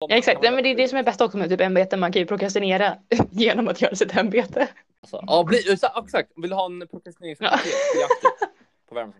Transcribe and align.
Ja, 0.00 0.16
exakt, 0.16 0.42
men 0.42 0.62
det 0.62 0.68
är 0.68 0.76
det 0.76 0.88
som 0.88 0.98
är 0.98 1.02
bäst 1.02 1.20
också 1.20 1.38
med 1.38 1.48
typ 1.48 1.60
ämbete. 1.60 1.96
Man 1.96 2.12
kan 2.12 2.20
ju 2.20 2.26
prokrastinera 2.26 2.96
genom 3.30 3.68
att 3.68 3.82
göra 3.82 3.94
sitt 3.94 4.16
ämbete. 4.16 4.68
Alltså, 5.00 5.24
ja, 5.26 5.44
bli, 5.44 5.58
exakt. 6.04 6.32
Vill 6.36 6.50
du 6.50 6.56
ha 6.56 6.66
en 6.66 6.88
prokrastineringspaket 6.90 7.72
ja. 8.00 8.08
på? 8.88 9.12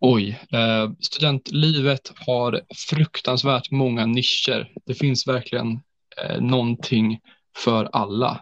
Oj, 0.00 0.40
eh, 0.52 0.90
studentlivet 1.00 2.12
har 2.26 2.60
fruktansvärt 2.90 3.70
många 3.70 4.06
nischer. 4.06 4.72
Det 4.84 4.94
finns 4.94 5.26
verkligen 5.26 5.80
eh, 6.22 6.40
någonting 6.40 7.20
för 7.56 7.88
alla. 7.92 8.40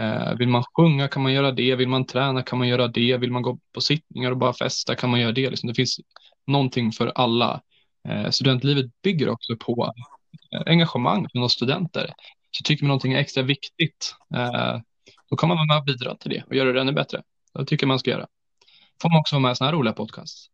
Eh, 0.00 0.34
vill 0.34 0.48
man 0.48 0.64
sjunga 0.76 1.08
kan 1.08 1.22
man 1.22 1.32
göra 1.32 1.52
det, 1.52 1.74
vill 1.74 1.88
man 1.88 2.06
träna 2.06 2.42
kan 2.42 2.58
man 2.58 2.68
göra 2.68 2.88
det, 2.88 3.16
vill 3.16 3.30
man 3.30 3.42
gå 3.42 3.58
på 3.72 3.80
sittningar 3.80 4.30
och 4.30 4.36
bara 4.36 4.52
festa 4.52 4.94
kan 4.94 5.10
man 5.10 5.20
göra 5.20 5.32
det. 5.32 5.50
Liksom. 5.50 5.68
Det 5.68 5.74
finns 5.74 6.00
någonting 6.46 6.92
för 6.92 7.12
alla. 7.14 7.60
Eh, 8.08 8.30
studentlivet 8.30 9.02
bygger 9.02 9.28
också 9.28 9.56
på 9.56 9.92
eh, 10.52 10.62
engagemang 10.66 11.26
från 11.32 11.42
oss 11.42 11.52
studenter. 11.52 12.14
Så 12.50 12.62
tycker 12.62 12.84
man 12.84 12.88
någonting 12.88 13.12
är 13.12 13.18
extra 13.18 13.42
viktigt, 13.42 14.14
eh, 14.34 14.80
då 15.30 15.36
kan 15.36 15.48
man 15.48 15.56
vara 15.58 15.66
med 15.66 15.78
och 15.78 15.84
bidra 15.84 16.16
till 16.16 16.30
det 16.30 16.42
och 16.46 16.54
göra 16.54 16.72
det 16.72 16.80
ännu 16.80 16.92
bättre. 16.92 17.22
Det 17.54 17.64
tycker 17.64 17.86
man 17.86 17.98
ska 17.98 18.10
göra. 18.10 18.26
Får 19.02 19.10
man 19.10 19.18
också 19.20 19.34
vara 19.34 19.42
med 19.42 19.52
i 19.52 19.54
sådana 19.54 19.70
här 19.70 19.78
roliga 19.78 19.92
podcasts. 19.94 20.50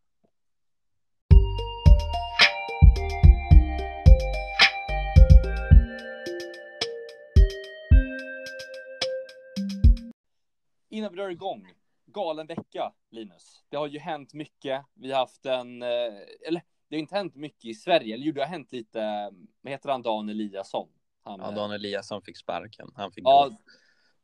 innan 10.89 11.13
vi 11.13 11.17
drar 11.17 11.29
igång, 11.29 11.73
galen 12.07 12.47
vecka, 12.47 12.93
Linus. 13.11 13.65
Det 13.69 13.77
har 13.77 13.87
ju 13.87 13.99
hänt 13.99 14.35
mycket. 14.35 14.85
Vi 14.95 15.13
har 15.13 15.19
haft 15.19 15.47
en, 15.47 15.83
eller 15.83 16.63
det 16.95 16.99
har 16.99 17.01
inte 17.01 17.15
hänt 17.17 17.35
mycket 17.35 17.65
i 17.65 17.75
Sverige, 17.75 18.15
eller 18.15 18.25
jo, 18.25 18.33
det 18.33 18.41
har 18.41 18.49
hänt 18.49 18.73
lite, 18.73 19.31
vad 19.61 19.73
heter 19.73 19.89
han, 19.89 20.03
Dan 20.03 20.29
Eliasson? 20.29 20.89
Han, 21.23 21.41
ja, 21.41 21.51
Dan 21.51 21.71
Eliasson 21.73 22.23
fick 22.23 22.37
sparken. 22.37 22.91
Han 22.95 23.13
fick 23.13 23.25
ja, 23.25 23.49
gå. 23.49 23.57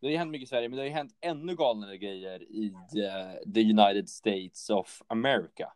det 0.01 0.07
har 0.07 0.19
hänt 0.19 0.31
mycket 0.31 0.47
i 0.47 0.49
Sverige, 0.49 0.69
men 0.69 0.77
det 0.77 0.83
har 0.83 0.87
ju 0.87 0.93
hänt 0.93 1.17
ännu 1.21 1.57
galnare 1.57 1.99
grejer 1.99 2.43
i 2.43 2.71
uh, 2.71 3.53
the 3.55 3.61
United 3.61 4.09
States 4.09 4.71
of 4.71 5.03
America. 5.07 5.73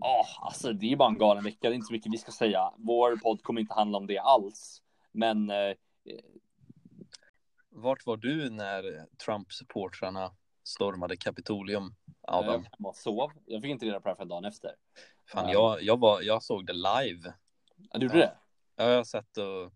Ja, 0.00 0.20
oh, 0.20 0.46
alltså 0.46 0.72
det 0.72 0.92
är 0.92 0.96
bara 0.96 1.08
en 1.08 1.18
galen 1.18 1.44
vecka, 1.44 1.58
det 1.60 1.68
är 1.68 1.74
inte 1.74 1.86
så 1.86 1.92
mycket 1.92 2.12
vi 2.12 2.18
ska 2.18 2.32
säga. 2.32 2.72
Vår 2.76 3.16
podd 3.16 3.42
kommer 3.42 3.60
inte 3.60 3.74
handla 3.74 3.98
om 3.98 4.06
det 4.06 4.18
alls, 4.18 4.82
men 5.12 5.50
uh, 5.50 5.74
vart 7.70 8.06
var 8.06 8.16
du 8.16 8.50
när 8.50 9.06
Trump-supportrarna 9.26 10.30
stormade 10.68 11.16
Kapitolium? 11.16 11.94
Adam? 12.22 12.66
Jag 12.78 12.96
sov. 12.96 13.32
Jag 13.46 13.62
fick 13.62 13.70
inte 13.70 13.86
reda 13.86 14.00
på 14.00 14.08
det 14.08 14.16
förrän 14.16 14.28
dagen 14.28 14.44
efter. 14.44 14.74
Fan, 15.26 15.50
jag, 15.50 15.82
jag, 15.82 16.00
var, 16.00 16.22
jag 16.22 16.42
såg 16.42 16.66
det 16.66 16.72
live. 16.72 17.32
Ja, 17.92 17.98
du 17.98 18.06
gjorde 18.06 18.18
ja. 18.18 18.26
det? 18.26 18.36
Ja, 18.84 18.90
jag 18.90 19.06
sett 19.06 19.36
och 19.36 19.72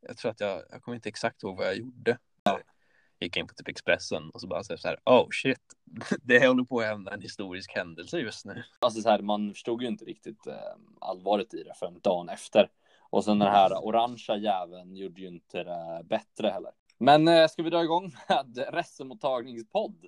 jag 0.00 0.16
tror 0.16 0.30
att 0.30 0.40
jag, 0.40 0.62
jag 0.70 0.82
kommer 0.82 0.94
inte 0.94 1.08
exakt 1.08 1.42
ihåg 1.42 1.56
vad 1.56 1.66
jag 1.66 1.76
gjorde. 1.76 2.18
Jag 2.42 3.26
gick 3.26 3.36
in 3.36 3.46
på 3.46 3.54
typ 3.54 3.68
Expressen 3.68 4.30
och 4.30 4.40
så 4.40 4.46
bara 4.46 4.62
så 4.62 4.76
här, 4.84 4.98
oh 5.04 5.26
shit, 5.30 5.60
det 6.22 6.46
håller 6.46 6.64
på 6.64 6.80
att 6.80 6.86
hända 6.86 7.14
en 7.14 7.20
historisk 7.20 7.72
händelse 7.74 8.18
just 8.18 8.44
nu. 8.44 8.62
Alltså 8.78 9.00
så 9.00 9.08
här, 9.08 9.22
man 9.22 9.50
förstod 9.50 9.82
ju 9.82 9.88
inte 9.88 10.04
riktigt 10.04 10.46
eh, 10.46 10.54
allvaret 11.00 11.54
i 11.54 11.62
det 11.62 11.74
förrän 11.76 12.00
dagen 12.00 12.28
efter. 12.28 12.70
Och 13.10 13.24
sen 13.24 13.38
den 13.38 13.48
här 13.48 13.84
orangea 13.84 14.36
jäveln 14.36 14.96
gjorde 14.96 15.20
ju 15.20 15.28
inte 15.28 15.64
det 15.64 16.02
bättre 16.04 16.48
heller. 16.48 16.72
Men 17.02 17.28
eh, 17.28 17.48
ska 17.48 17.62
vi 17.62 17.70
dra 17.70 17.82
igång 17.82 18.12
med 18.28 18.64
resemottagningspodd? 18.72 20.06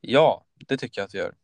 Ja, 0.00 0.44
det 0.68 0.76
tycker 0.76 1.00
jag 1.00 1.06
att 1.06 1.14
vi 1.14 1.18
gör. 1.18 1.34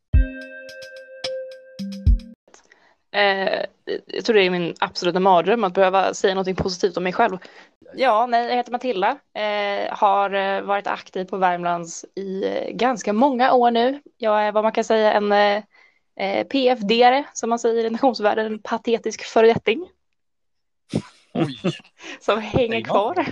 Eh, 3.11 3.65
jag 4.07 4.25
tror 4.25 4.35
det 4.35 4.43
är 4.43 4.51
min 4.51 4.75
absoluta 4.81 5.21
mardröm 5.21 5.65
att 5.65 5.75
behöva 5.75 6.15
säga 6.15 6.35
något 6.35 6.57
positivt 6.57 6.97
om 6.97 7.03
mig 7.03 7.13
själv. 7.13 7.39
Ja, 7.95 8.27
nej, 8.27 8.49
jag 8.49 8.57
heter 8.57 8.73
Matilda, 8.73 9.19
eh, 9.35 9.97
har 9.97 10.35
eh, 10.35 10.63
varit 10.63 10.87
aktiv 10.87 11.25
på 11.25 11.37
Värmlands 11.37 12.05
i 12.15 12.45
eh, 12.45 12.71
ganska 12.71 13.13
många 13.13 13.53
år 13.53 13.71
nu. 13.71 14.01
Jag 14.17 14.43
är 14.43 14.53
vad 14.53 14.65
man 14.65 14.73
kan 14.73 14.85
säga 14.85 15.13
en 15.13 15.33
eh, 15.33 15.63
PFD-are, 16.47 17.25
som 17.33 17.51
man 17.51 17.59
säger 17.59 17.85
i 17.85 17.91
nationsvärlden, 17.91 18.47
en 18.47 18.59
patetisk 18.59 19.25
föredetting. 19.25 19.89
Oj. 21.33 21.59
som 22.21 22.41
hänger 22.41 22.81
kvar. 22.81 23.27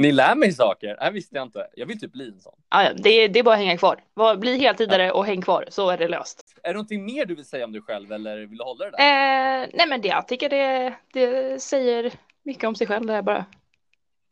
Ni 0.00 0.12
lär 0.12 0.34
mig 0.34 0.52
saker. 0.52 0.88
Det 0.88 1.04
här 1.04 1.10
visste 1.10 1.36
jag 1.36 1.42
inte. 1.42 1.66
Jag 1.74 1.86
vill 1.86 2.00
typ 2.00 2.12
bli 2.12 2.28
en 2.28 2.40
sån. 2.40 2.58
Ja, 2.70 2.92
det, 2.96 3.28
det 3.28 3.38
är 3.38 3.42
bara 3.42 3.54
att 3.54 3.60
hänga 3.60 3.76
kvar. 3.76 4.36
Bli 4.36 4.58
heltidare 4.58 5.06
ja. 5.06 5.12
och 5.12 5.26
häng 5.26 5.42
kvar 5.42 5.64
så 5.68 5.90
är 5.90 5.98
det 5.98 6.08
löst. 6.08 6.54
Är 6.62 6.68
det 6.68 6.74
någonting 6.74 7.04
mer 7.04 7.24
du 7.24 7.34
vill 7.34 7.44
säga 7.44 7.64
om 7.64 7.72
dig 7.72 7.82
själv 7.82 8.12
eller 8.12 8.36
vill 8.36 8.58
du 8.58 8.64
hålla 8.64 8.84
det 8.84 8.90
där? 8.90 9.62
Eh, 9.62 9.68
nej, 9.72 9.86
men 9.88 10.00
det, 10.00 10.08
jag 10.08 10.28
tycker 10.28 10.48
det, 10.48 10.94
det 11.12 11.62
säger 11.62 12.12
mycket 12.42 12.64
om 12.64 12.74
sig 12.74 12.86
själv 12.86 13.06
det 13.06 13.12
här 13.12 13.22
bara. 13.22 13.44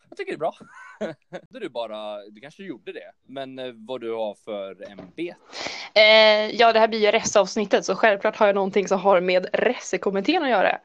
Jag 0.08 0.16
tycker 0.16 0.32
det 0.32 0.36
är 0.36 0.38
bra. 0.38 0.54
du 1.60 1.68
bara, 1.68 2.24
du 2.30 2.40
kanske 2.40 2.62
gjorde 2.62 2.92
det, 2.92 3.12
men 3.26 3.58
eh, 3.58 3.72
vad 3.74 4.00
du 4.00 4.12
har 4.12 4.34
för 4.34 4.90
MB? 4.90 5.18
Eh, 5.94 6.56
ja, 6.56 6.72
det 6.72 6.80
här 6.80 6.88
blir 6.88 7.00
ju 7.00 7.10
restavsnittet 7.10 7.84
så 7.84 7.94
självklart 7.94 8.36
har 8.36 8.46
jag 8.46 8.54
någonting 8.54 8.88
som 8.88 9.00
har 9.00 9.20
med 9.20 9.46
resekommittén 9.52 10.42
att 10.42 10.50
göra. 10.50 10.78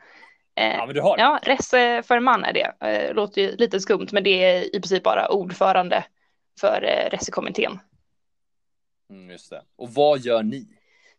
Eh, 0.56 0.76
ja, 0.76 0.86
men 0.86 0.96
du 0.96 1.02
har 1.02 1.18
Ja, 1.18 1.40
resse 1.44 2.04
för 2.04 2.20
man 2.20 2.44
är 2.44 2.54
det. 2.54 2.74
Eh, 2.88 3.14
låter 3.14 3.42
ju 3.42 3.56
lite 3.56 3.80
skumt, 3.80 4.08
men 4.12 4.24
det 4.24 4.30
är 4.44 4.76
i 4.76 4.80
princip 4.80 5.04
bara 5.04 5.28
ordförande 5.32 6.06
för 6.60 6.84
eh, 6.84 7.10
resekommittén. 7.10 7.80
Mm, 9.10 9.30
just 9.30 9.50
det. 9.50 9.62
Och 9.76 9.90
vad 9.90 10.20
gör 10.20 10.44
ni? 10.44 10.68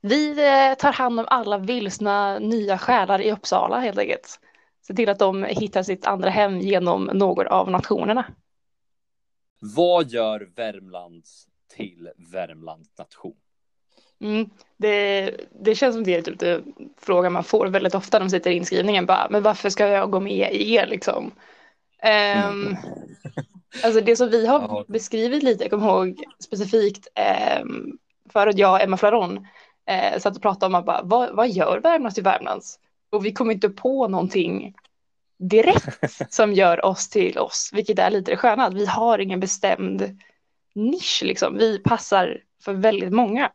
Vi 0.01 0.31
eh, 0.31 0.75
tar 0.75 0.93
hand 0.93 1.21
om 1.21 1.27
alla 1.29 1.59
vilsna 1.59 2.39
nya 2.39 2.79
själar 2.79 3.21
i 3.21 3.33
Uppsala 3.33 3.81
helt 3.81 3.99
enkelt. 3.99 4.41
Se 4.87 4.95
till 4.95 5.09
att 5.09 5.19
de 5.19 5.45
hittar 5.45 5.83
sitt 5.83 6.07
andra 6.07 6.31
hem 6.31 6.61
genom 6.61 7.05
någon 7.05 7.47
av 7.47 7.71
nationerna. 7.71 8.27
Vad 9.61 10.09
gör 10.09 10.51
Värmlands 10.57 11.49
till 11.77 12.11
Värmlands 12.33 12.99
nation? 12.99 13.37
Mm, 14.25 14.51
det, 14.77 15.31
det 15.61 15.75
känns 15.75 15.95
som 15.95 16.05
det 16.05 16.15
är 16.15 16.23
typ 16.23 16.39
det 16.39 16.63
frågan 17.01 17.33
man 17.33 17.45
får 17.45 17.67
väldigt 17.67 17.95
ofta 17.95 18.19
när 18.19 18.25
man 18.25 18.31
sitter 18.31 18.51
i 18.51 18.55
inskrivningen. 18.55 19.07
Bara, 19.07 19.27
men 19.31 19.43
varför 19.43 19.71
ska 19.71 19.89
jag 19.89 20.11
gå 20.11 20.21
med 20.21 20.53
i 20.53 20.75
er 20.75 20.87
liksom? 20.87 21.33
Um, 22.49 22.77
alltså 23.85 24.01
det 24.01 24.17
som 24.17 24.31
vi 24.31 24.47
har 24.47 24.85
beskrivit 24.89 25.43
lite, 25.43 25.65
jag 25.65 25.71
kommer 25.71 25.87
ihåg 25.87 26.25
specifikt 26.45 27.09
um, 27.63 27.99
för 28.33 28.47
att 28.47 28.59
jag 28.59 28.73
och 28.73 28.81
Emma 28.81 28.97
Flaron 28.97 29.39
uh, 29.91 30.19
satt 30.19 30.37
och 30.37 30.43
pratade 30.43 30.67
om 30.67 30.75
att 30.75 30.87
bara, 30.87 31.03
vad, 31.03 31.37
vad 31.37 31.51
gör 31.51 31.81
Värmlands 31.81 32.15
till 32.15 32.25
Värmlands? 32.25 32.79
Och 33.11 33.27
vi 33.27 33.33
kom 33.33 33.51
inte 33.51 33.69
på 33.69 34.09
någonting 34.09 34.75
direkt 35.39 35.99
som 36.35 36.53
gör 36.53 36.85
oss 36.85 37.09
till 37.09 37.39
oss, 37.39 37.71
vilket 37.73 37.99
är 37.99 38.11
lite 38.11 38.31
det 38.31 38.37
sköna, 38.37 38.65
att 38.65 38.75
vi 38.75 38.87
har 38.87 39.19
ingen 39.19 39.41
bestämd 39.41 40.19
nisch 40.75 41.23
liksom. 41.25 41.57
Vi 41.57 41.79
passar 41.79 42.41
för 42.65 42.73
väldigt 42.73 43.13
många. 43.13 43.51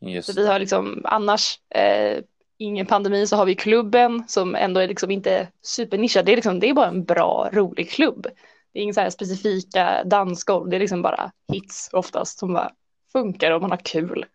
Just. 0.00 0.34
Så 0.34 0.40
vi 0.40 0.46
har 0.46 0.58
liksom 0.58 1.02
annars 1.04 1.60
eh, 1.74 2.18
ingen 2.58 2.86
pandemi 2.86 3.26
så 3.26 3.36
har 3.36 3.46
vi 3.46 3.54
klubben 3.54 4.24
som 4.28 4.54
ändå 4.54 4.80
är 4.80 4.88
liksom 4.88 5.10
inte 5.10 5.48
supernischad. 5.62 6.26
Det 6.26 6.32
är, 6.32 6.36
liksom, 6.36 6.60
det 6.60 6.68
är 6.68 6.74
bara 6.74 6.88
en 6.88 7.04
bra, 7.04 7.50
rolig 7.52 7.90
klubb. 7.90 8.26
Det 8.72 8.78
är 8.78 8.82
inga 8.82 8.92
så 8.92 9.00
här 9.00 9.10
specifika 9.10 10.04
dansgolv, 10.04 10.68
det 10.68 10.76
är 10.76 10.80
liksom 10.80 11.02
bara 11.02 11.32
hits 11.52 11.90
oftast 11.92 12.38
som 12.38 12.52
bara 12.52 12.72
funkar 13.12 13.50
och 13.50 13.60
man 13.60 13.70
har 13.70 13.78
kul. 13.78 14.26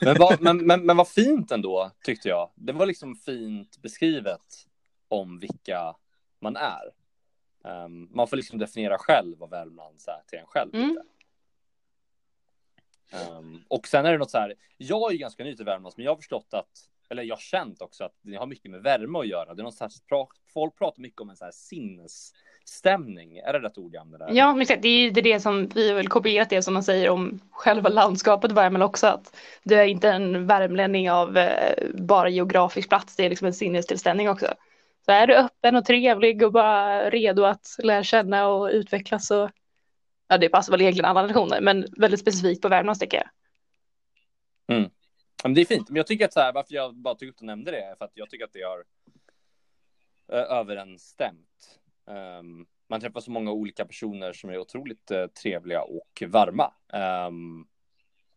Men 0.00 0.16
vad, 0.18 0.40
men, 0.40 0.66
men, 0.66 0.86
men 0.86 0.96
vad 0.96 1.08
fint 1.08 1.52
ändå, 1.52 1.90
tyckte 2.04 2.28
jag. 2.28 2.50
Det 2.54 2.72
var 2.72 2.86
liksom 2.86 3.16
fint 3.16 3.82
beskrivet 3.82 4.66
om 5.08 5.38
vilka 5.38 5.94
man 6.40 6.56
är. 6.56 6.92
Um, 7.84 8.08
man 8.12 8.28
får 8.28 8.36
liksom 8.36 8.58
definiera 8.58 8.98
själv 8.98 9.38
vad 9.38 9.50
Värmland 9.50 10.00
är 10.06 10.28
till 10.28 10.38
en 10.38 10.46
själv. 10.46 10.74
Mm. 10.74 10.98
Um, 13.14 13.64
och 13.68 13.86
sen 13.86 14.06
är 14.06 14.12
det 14.12 14.18
något 14.18 14.30
så 14.30 14.38
här, 14.38 14.54
jag 14.76 15.10
är 15.10 15.12
ju 15.12 15.18
ganska 15.18 15.44
ny 15.44 15.56
till 15.56 15.64
Värmland, 15.64 15.94
men 15.96 16.04
jag 16.04 16.12
har 16.12 16.16
förstått 16.16 16.48
att, 16.52 16.68
eller 17.10 17.22
jag 17.22 17.34
har 17.34 17.40
känt 17.40 17.82
också 17.82 18.04
att 18.04 18.14
det 18.22 18.36
har 18.36 18.46
mycket 18.46 18.70
med 18.70 18.82
värme 18.82 19.18
att 19.18 19.28
göra. 19.28 19.54
Det 19.54 19.62
är 19.62 19.64
något 19.64 19.74
så 19.74 19.84
här, 19.84 19.92
folk 20.54 20.78
pratar 20.78 21.02
mycket 21.02 21.20
om 21.20 21.30
en 21.30 21.36
så 21.36 21.44
här 21.44 21.52
sinnesstämning. 21.52 23.38
Är 23.38 23.52
det 23.52 23.58
rätt 23.58 23.78
ord 23.78 23.94
jag 23.94 24.00
använder? 24.00 24.28
Ja, 24.32 24.52
men 24.52 24.62
exakt. 24.62 24.82
Det 24.82 24.88
är 24.88 24.98
ju 24.98 25.10
det, 25.10 25.40
som 25.40 25.68
vi 25.74 25.88
har 25.88 25.96
väl 25.96 26.08
kopierat 26.08 26.50
det 26.50 26.62
som 26.62 26.74
man 26.74 26.82
säger 26.82 27.10
om 27.10 27.40
själva 27.50 27.88
landskapet 27.88 28.52
Värmland 28.52 28.82
också. 28.82 29.06
Att 29.06 29.36
du 29.62 29.74
är 29.74 29.84
inte 29.84 30.10
en 30.10 30.46
värmlänning 30.46 31.10
av 31.10 31.36
eh, 31.36 31.88
bara 31.94 32.28
geografisk 32.28 32.88
plats, 32.88 33.16
det 33.16 33.24
är 33.24 33.30
liksom 33.30 33.46
en 33.46 33.54
sinnestillställning 33.54 34.28
också. 34.28 34.46
Så 35.04 35.12
är 35.12 35.26
du 35.26 35.34
öppen 35.34 35.76
och 35.76 35.84
trevlig 35.84 36.42
och 36.42 36.52
bara 36.52 37.10
redo 37.10 37.44
att 37.44 37.76
lära 37.78 38.02
känna 38.02 38.48
och 38.48 38.68
utvecklas 38.72 39.26
så 39.26 39.50
ja 40.34 40.38
det 40.38 40.48
passar 40.48 40.72
väl 40.72 40.80
egentligen 40.80 41.10
alla 41.10 41.26
nationer, 41.26 41.60
men 41.60 41.86
väldigt 41.96 42.20
specifikt 42.20 42.62
på 42.62 42.68
Värmland 42.68 43.00
tycker 43.00 43.16
jag. 43.16 43.28
Mm. 44.76 44.90
Men 45.44 45.54
det 45.54 45.60
är 45.60 45.64
fint, 45.64 45.88
men 45.88 45.96
jag 45.96 46.06
tycker 46.06 46.24
att 46.24 46.32
så 46.32 46.40
här, 46.40 46.52
varför 46.52 46.74
jag 46.74 46.94
bara 46.94 47.14
tog 47.14 47.28
upp 47.28 47.36
och 47.38 47.42
nämnde 47.42 47.70
det 47.70 47.80
är 47.80 47.96
för 47.96 48.04
att 48.04 48.12
jag 48.14 48.30
tycker 48.30 48.44
att 48.44 48.52
det 48.52 48.62
har 48.62 48.84
eh, 50.32 50.58
överensstämt. 50.58 51.80
Um, 52.06 52.66
man 52.88 53.00
träffar 53.00 53.20
så 53.20 53.30
många 53.30 53.52
olika 53.52 53.84
personer 53.84 54.32
som 54.32 54.50
är 54.50 54.58
otroligt 54.58 55.10
uh, 55.10 55.26
trevliga 55.26 55.82
och 55.82 56.22
varma. 56.26 56.72
Um, 57.26 57.68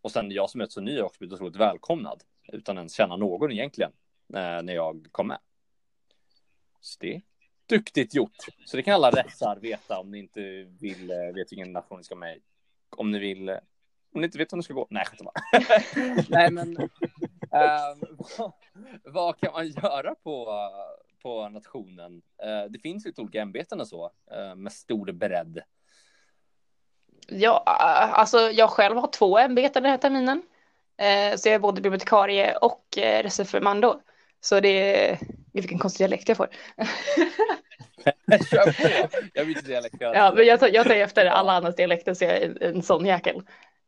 och 0.02 0.12
sen 0.12 0.32
jag 0.32 0.50
som 0.50 0.62
är 0.62 0.66
så 0.66 0.82
ny 0.82 0.98
har 0.98 1.04
också 1.04 1.20
blivit 1.20 1.34
otroligt 1.34 1.56
välkomnad 1.56 2.24
utan 2.54 2.78
ens 2.78 2.94
känna 2.94 3.16
någon 3.16 3.52
egentligen 3.52 3.92
uh, 4.36 4.62
när 4.64 4.74
jag 4.74 5.08
kom 5.12 5.28
med. 5.28 5.40
Så 6.82 6.98
det 7.00 7.22
duktigt 7.68 8.14
gjort. 8.14 8.38
Så 8.66 8.78
det 8.78 8.84
kan 8.84 8.94
alla 8.94 9.12
rättsar 9.12 9.56
veta 9.56 10.00
om 10.00 10.12
ni 10.12 10.20
inte 10.20 10.42
vill, 10.80 11.12
eh, 11.12 11.18
vet 11.18 11.52
vilken 11.52 11.74
nation 11.74 11.98
ni 11.98 12.04
ska 12.04 12.16
med 12.16 12.38
i. 12.38 12.42
Om 12.90 13.12
ni 13.12 13.20
vill, 13.20 13.50
eh, 13.50 13.56
om 14.14 14.22
ni 14.22 14.26
inte 14.26 14.38
vet 14.38 14.54
om 14.54 14.60
ni 14.60 14.64
ska 14.64 14.74
gå. 14.74 14.88
Nej, 14.90 15.06
skämtar 15.06 15.26
bara. 15.26 16.24
Nej, 16.30 16.52
men 16.52 16.78
um, 16.78 18.18
vad, 18.38 18.54
vad, 19.04 19.40
kan 19.40 19.52
man 19.54 19.68
göra 19.68 20.16
på, 20.16 20.70
på 21.22 21.50
nationen? 21.50 22.22
Uh, 22.46 22.72
det 22.72 22.80
finns 22.80 23.06
lite 23.06 23.22
olika 23.22 23.42
ämbeten 23.42 23.82
och 23.82 23.88
så, 23.88 24.06
uh, 24.06 24.56
med 24.56 24.72
stor 24.74 25.12
bredd. 25.12 25.62
Ja, 27.28 27.64
alltså 27.66 28.40
jag 28.40 28.70
själv 28.70 28.98
har 28.98 29.08
två 29.08 29.38
ämbeten 29.38 29.84
den 29.84 29.92
här 29.92 29.98
terminen. 29.98 30.42
Så 31.36 31.50
jag 31.50 31.56
är 31.56 31.60
både 31.60 31.82
bibliotekarie 31.82 32.58
och 32.58 32.84
reservförmando. 32.98 34.02
Så 34.42 34.60
det 34.60 35.08
är, 35.10 35.20
vilken 35.54 35.80
konstig 35.80 36.08
dialekt 36.08 36.28
jag 36.28 36.38
får. 36.38 36.48
Kör 38.30 38.72
på! 38.72 39.18
Jag 39.34 39.48
byter 39.48 39.68
dialekt. 39.68 39.96
Ja, 40.00 40.34
men 40.36 40.46
jag 40.46 40.60
tar, 40.60 40.68
jag 40.68 40.88
tar 40.88 40.96
efter 40.96 41.26
alla 41.26 41.52
andras 41.52 41.76
dialekter 41.76 42.14
så 42.14 42.24
jag 42.24 42.34
är 42.34 42.64
en 42.64 42.82
sån 42.82 43.06
jäkel. 43.06 43.36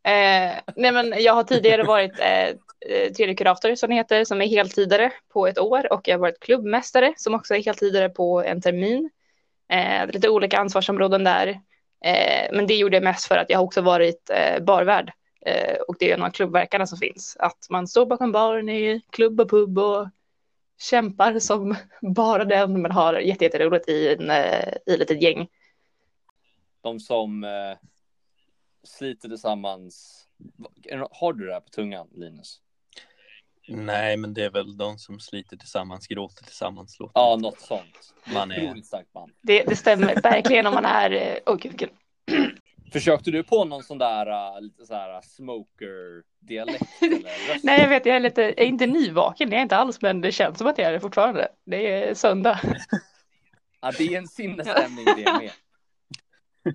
Eh, 0.02 0.52
nej 0.76 0.92
men 0.92 1.14
jag 1.18 1.34
har 1.34 1.44
tidigare 1.44 1.82
varit 1.82 2.20
eh, 2.20 3.12
tredje 3.16 3.34
kurator 3.34 3.74
som 3.74 3.90
det 3.90 3.96
heter, 3.96 4.24
som 4.24 4.42
är 4.42 4.46
heltidare 4.46 5.12
på 5.32 5.46
ett 5.46 5.58
år 5.58 5.92
och 5.92 6.08
jag 6.08 6.14
har 6.14 6.20
varit 6.20 6.40
klubbmästare 6.40 7.14
som 7.16 7.34
också 7.34 7.54
är 7.54 7.62
heltidare 7.62 8.08
på 8.08 8.42
en 8.42 8.60
termin. 8.60 9.10
Eh, 9.72 10.06
lite 10.06 10.28
olika 10.28 10.58
ansvarsområden 10.58 11.24
där. 11.24 11.48
Eh, 12.04 12.48
men 12.52 12.66
det 12.66 12.74
gjorde 12.74 12.96
jag 12.96 13.04
mest 13.04 13.26
för 13.26 13.36
att 13.36 13.50
jag 13.50 13.58
har 13.58 13.64
också 13.64 13.80
varit 13.80 14.30
eh, 14.30 14.62
barvärd 14.62 15.12
eh, 15.46 15.76
och 15.88 15.96
det 15.98 16.10
är 16.10 16.14
en 16.14 16.22
av 16.22 16.30
klubbverkarna 16.30 16.86
som 16.86 16.98
finns. 16.98 17.36
Att 17.38 17.66
man 17.70 17.88
står 17.88 18.06
bakom 18.06 18.32
baren 18.32 18.68
i 18.68 19.02
klubb 19.10 19.40
och 19.40 19.50
pub 19.50 19.78
och 19.78 20.08
kämpar 20.80 21.38
som 21.38 21.76
bara 22.00 22.44
den 22.44 22.82
men 22.82 22.92
har 22.92 23.14
jätteroligt 23.20 23.88
i, 23.88 24.14
en, 24.14 24.30
eh, 24.30 24.68
i 24.86 24.92
ett 24.92 24.98
litet 24.98 25.22
gäng. 25.22 25.48
De 26.80 27.00
som 27.00 27.44
eh, 27.44 27.78
sliter 28.84 29.28
tillsammans. 29.28 30.26
Har 31.10 31.32
du 31.32 31.46
det 31.46 31.52
här 31.52 31.60
på 31.60 31.68
tungan, 31.68 32.08
Linus? 32.12 32.60
Nej, 33.68 34.16
men 34.16 34.34
det 34.34 34.44
är 34.44 34.50
väl 34.50 34.76
de 34.76 34.98
som 34.98 35.20
sliter 35.20 35.56
tillsammans, 35.56 36.06
gråter 36.06 36.44
tillsammans. 36.44 36.98
Låter 37.00 37.20
ja, 37.20 37.36
något 37.40 37.60
sånt. 37.60 38.14
Man 38.34 38.50
är... 38.50 38.74
Det, 39.42 39.64
det 39.64 39.76
stämmer 39.76 40.22
verkligen 40.22 40.66
om 40.66 40.74
man 40.74 40.84
är... 40.84 41.10
Eh, 41.10 41.36
åh, 41.46 41.54
oh, 41.54 41.58
gud, 41.58 41.90
Försökte 42.92 43.30
du 43.30 43.42
på 43.42 43.64
någon 43.64 43.82
sån 43.82 43.98
där 43.98 44.28
uh, 44.28 44.60
lite 44.60 44.86
så 44.86 44.94
här 44.94 45.14
uh, 45.14 45.20
smoker 45.22 46.22
dialekt? 46.40 46.82
Nej, 47.62 47.80
jag 47.80 47.88
vet, 47.88 48.06
jag 48.06 48.16
är 48.16 48.20
lite, 48.20 48.42
jag 48.42 48.58
är 48.58 48.64
inte 48.66 48.86
nyvaken, 48.86 49.50
det 49.50 49.56
är 49.56 49.62
inte 49.62 49.76
alls, 49.76 50.02
men 50.02 50.20
det 50.20 50.32
känns 50.32 50.58
som 50.58 50.66
att 50.66 50.78
jag 50.78 50.88
är 50.88 50.92
det 50.92 51.00
fortfarande. 51.00 51.48
Det 51.64 51.92
är 51.92 52.14
söndag. 52.14 52.60
ja, 53.80 53.92
det 53.98 54.14
är 54.14 54.18
en 54.18 54.28
sinnesstämning 54.28 55.04
det 55.04 55.32
med. 55.32 55.50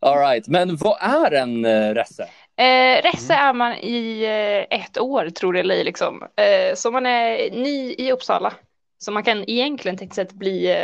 All 0.00 0.18
right, 0.18 0.48
men 0.48 0.76
vad 0.76 0.98
är 1.00 1.32
en 1.32 1.64
uh, 1.64 1.94
resse? 1.94 2.28
Eh, 2.58 3.02
resse 3.02 3.34
är 3.34 3.52
man 3.52 3.72
i 3.72 4.22
eh, 4.22 4.80
ett 4.80 4.98
år 4.98 5.30
tror 5.30 5.52
det 5.52 5.60
eller 5.60 5.84
liksom. 5.84 6.22
Eh, 6.22 6.74
så 6.74 6.90
man 6.90 7.06
är 7.06 7.50
ny 7.50 7.94
i 7.98 8.12
Uppsala. 8.12 8.52
Så 8.98 9.12
man 9.12 9.22
kan 9.22 9.50
egentligen 9.50 9.98
tänkt 9.98 10.14
sett 10.14 10.32
bli 10.32 10.74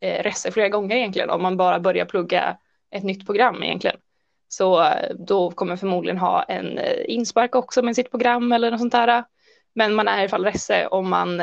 eh, 0.00 0.22
resse 0.22 0.52
flera 0.52 0.68
gånger 0.68 0.96
egentligen 0.96 1.30
om 1.30 1.42
man 1.42 1.56
bara 1.56 1.80
börjar 1.80 2.04
plugga 2.04 2.56
ett 2.90 3.04
nytt 3.04 3.26
program 3.26 3.62
egentligen. 3.62 3.96
Så 4.48 4.82
eh, 4.82 5.14
då 5.14 5.50
kommer 5.50 5.76
förmodligen 5.76 6.18
ha 6.18 6.42
en 6.42 6.78
eh, 6.78 7.04
inspark 7.04 7.54
också 7.54 7.82
med 7.82 7.96
sitt 7.96 8.10
program 8.10 8.52
eller 8.52 8.70
något 8.70 8.80
sånt 8.80 8.92
där. 8.92 9.24
Men 9.74 9.94
man 9.94 10.08
är 10.08 10.16
i 10.16 10.20
alla 10.20 10.28
fall 10.28 10.44
resse 10.44 10.86
om 10.86 11.10
man 11.10 11.42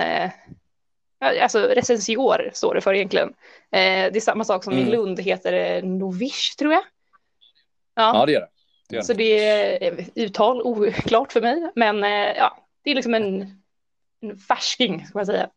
Alltså 1.19 1.59
recensior 1.59 2.51
står 2.54 2.75
det 2.75 2.81
för 2.81 2.94
egentligen. 2.94 3.33
Det 3.69 4.15
är 4.15 4.19
samma 4.19 4.44
sak 4.44 4.63
som 4.63 4.74
mm. 4.74 4.88
i 4.88 4.92
Lund 4.92 5.19
heter 5.19 5.81
novish 5.81 6.56
tror 6.57 6.74
jag. 6.74 6.83
Ja, 7.95 8.12
ja 8.15 8.25
det 8.25 8.31
gör 8.31 8.39
det. 8.39 8.48
det 8.89 8.95
gör 8.95 9.01
Så 9.01 9.13
det 9.13 9.48
är 9.86 10.06
uttal 10.15 10.62
oklart 10.62 11.31
för 11.31 11.42
mig. 11.42 11.71
Men 11.75 11.98
ja, 12.36 12.57
det 12.83 12.92
är 12.92 12.95
liksom 12.95 13.13
en, 13.13 13.62
en 14.21 14.38
färsking 14.38 15.06
ska 15.06 15.18
man 15.18 15.25
säga. 15.25 15.50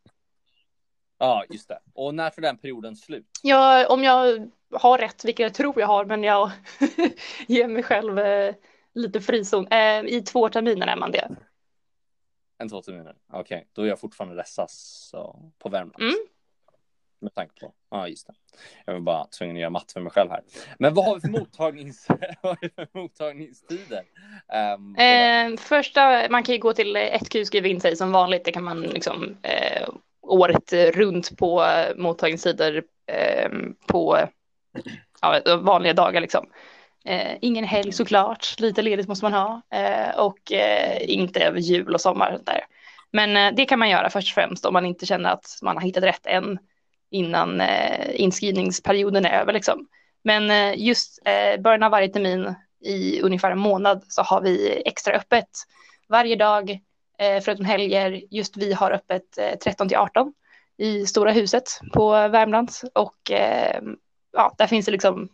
Ja, 1.22 1.44
just 1.50 1.68
det. 1.68 1.78
Och 1.94 2.14
när 2.14 2.30
får 2.30 2.42
den 2.42 2.56
perioden 2.56 2.96
slut? 2.96 3.26
Ja, 3.42 3.86
om 3.86 4.04
jag 4.04 4.50
har 4.72 4.98
rätt, 4.98 5.24
vilket 5.24 5.44
jag 5.44 5.54
tror 5.54 5.80
jag 5.80 5.86
har, 5.86 6.04
men 6.04 6.22
jag 6.22 6.50
ger 7.46 7.68
mig 7.68 7.82
själv 7.82 8.18
eh, 8.18 8.54
lite 8.94 9.20
frizon. 9.20 9.66
Eh, 9.66 10.04
I 10.04 10.22
två 10.22 10.48
terminer 10.48 10.86
är 10.86 10.96
man 10.96 11.10
det. 11.10 11.28
En 12.58 12.68
två 12.68 12.82
terminer, 12.82 13.14
okej. 13.32 13.40
Okay. 13.40 13.68
Då 13.72 13.82
är 13.82 13.86
jag 13.86 14.00
fortfarande 14.00 14.36
Ressas 14.36 15.14
på 15.58 15.68
Värmland. 15.68 16.02
Mm. 16.02 16.16
Med 17.20 17.34
tanke 17.34 17.60
på, 17.60 17.72
ja 17.90 18.08
just 18.08 18.26
det. 18.26 18.32
Jag 18.84 18.94
vill 18.94 19.02
bara 19.02 19.24
tvungen 19.24 19.56
att 19.56 19.60
göra 19.60 19.70
matte 19.70 19.92
för 19.92 20.00
mig 20.00 20.12
själv 20.12 20.30
här. 20.30 20.42
Men 20.78 20.94
vad 20.94 21.04
har 21.04 21.14
vi 21.14 21.20
för, 21.20 21.28
mottagnings... 21.28 22.06
vad 22.42 22.52
har 22.52 22.58
vi 22.60 22.68
för 22.68 22.88
mottagningstider? 22.92 24.04
Um, 24.76 24.96
eh, 24.96 25.56
första, 25.56 26.28
man 26.30 26.42
kan 26.42 26.54
ju 26.54 26.60
gå 26.60 26.72
till 26.72 26.96
ett 26.96 27.28
Q 27.28 27.44
skriva 27.44 27.68
in 27.68 27.80
sig 27.80 27.96
som 27.96 28.12
vanligt. 28.12 28.44
Det 28.44 28.52
kan 28.52 28.64
man 28.64 28.80
liksom 28.80 29.36
eh, 29.42 29.88
året 30.30 30.72
runt 30.72 31.36
på 31.38 31.64
mottagningssidor 31.96 32.82
ehm, 33.06 33.74
på 33.86 34.18
ja, 35.20 35.40
vanliga 35.56 35.92
dagar 35.92 36.20
liksom. 36.20 36.46
Eh, 37.04 37.36
ingen 37.40 37.64
helg 37.64 37.92
såklart, 37.92 38.60
lite 38.60 38.82
ledigt 38.82 39.08
måste 39.08 39.24
man 39.24 39.32
ha 39.32 39.62
eh, 39.74 40.18
och 40.18 40.52
eh, 40.52 41.10
inte 41.10 41.40
över 41.44 41.58
jul 41.58 41.94
och 41.94 42.00
sommar. 42.00 42.32
Och 42.32 42.44
där. 42.44 42.60
Men 43.12 43.36
eh, 43.36 43.56
det 43.56 43.64
kan 43.64 43.78
man 43.78 43.90
göra 43.90 44.10
först 44.10 44.28
och 44.28 44.34
främst 44.34 44.66
om 44.66 44.72
man 44.72 44.86
inte 44.86 45.06
känner 45.06 45.30
att 45.30 45.58
man 45.62 45.76
har 45.76 45.82
hittat 45.82 46.04
rätt 46.04 46.26
än 46.26 46.58
innan 47.10 47.60
eh, 47.60 48.20
inskrivningsperioden 48.20 49.26
är 49.26 49.40
över. 49.40 49.52
Liksom. 49.52 49.86
Men 50.24 50.50
eh, 50.50 50.80
just 50.86 51.24
början 51.58 51.82
av 51.82 51.90
varje 51.90 52.08
termin 52.08 52.54
i 52.84 53.20
ungefär 53.20 53.50
en 53.50 53.58
månad 53.58 54.04
så 54.08 54.22
har 54.22 54.40
vi 54.40 54.82
extra 54.86 55.14
öppet 55.14 55.48
varje 56.08 56.36
dag 56.36 56.80
Eh, 57.20 57.40
förutom 57.40 57.64
helger. 57.64 58.22
Just 58.30 58.56
vi 58.56 58.72
har 58.72 58.90
öppet 58.90 59.38
eh, 59.38 59.58
13 59.58 59.88
till 59.88 59.96
18 59.96 60.32
i 60.76 61.06
Stora 61.06 61.32
huset 61.32 61.80
på 61.92 62.10
Värmlands 62.10 62.84
och 62.94 63.30
eh, 63.30 63.82
ja, 64.32 64.54
där 64.58 64.66
finns 64.66 64.86
det 64.86 64.92
liksom 64.92 65.28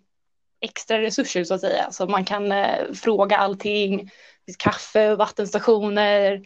extra 0.61 1.03
resurser 1.03 1.45
så 1.45 1.55
att 1.55 1.61
säga. 1.61 1.91
Så 1.91 2.07
man 2.07 2.25
kan 2.25 2.53
eh, 2.53 2.93
fråga 2.95 3.37
allting, 3.37 3.97
Det 3.99 4.45
finns 4.47 4.57
kaffe 4.57 5.13
och 5.13 5.19
vattenstationer 5.19 6.43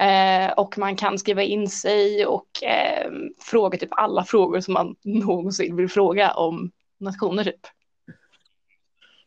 eh, 0.00 0.52
och 0.52 0.78
man 0.78 0.96
kan 0.96 1.18
skriva 1.18 1.42
in 1.42 1.68
sig 1.68 2.26
och 2.26 2.62
eh, 2.62 3.10
fråga 3.38 3.78
typ 3.78 3.92
alla 3.92 4.24
frågor 4.24 4.60
som 4.60 4.74
man 4.74 4.96
någonsin 5.04 5.76
vill 5.76 5.88
fråga 5.88 6.32
om 6.32 6.70
nationer 7.00 7.44
typ. 7.44 7.66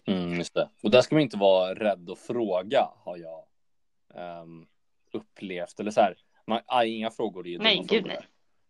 Mm, 0.07 0.33
just 0.33 0.53
det. 0.53 0.69
Och 0.83 0.91
där 0.91 1.01
ska 1.01 1.15
man 1.15 1.21
inte 1.21 1.37
vara 1.37 1.73
rädd 1.73 2.09
att 2.09 2.19
fråga 2.19 2.89
har 3.03 3.17
jag 3.17 3.43
um, 4.41 4.67
upplevt. 5.11 5.79
Eller 5.79 5.91
så 5.91 6.01
här, 6.01 6.15
man, 6.47 6.61
inga 6.85 7.11
frågor 7.11 7.47
är 7.47 7.51
ju 7.51 7.57
Nej, 7.57 7.85
gud 7.87 8.05
nej. 8.05 8.19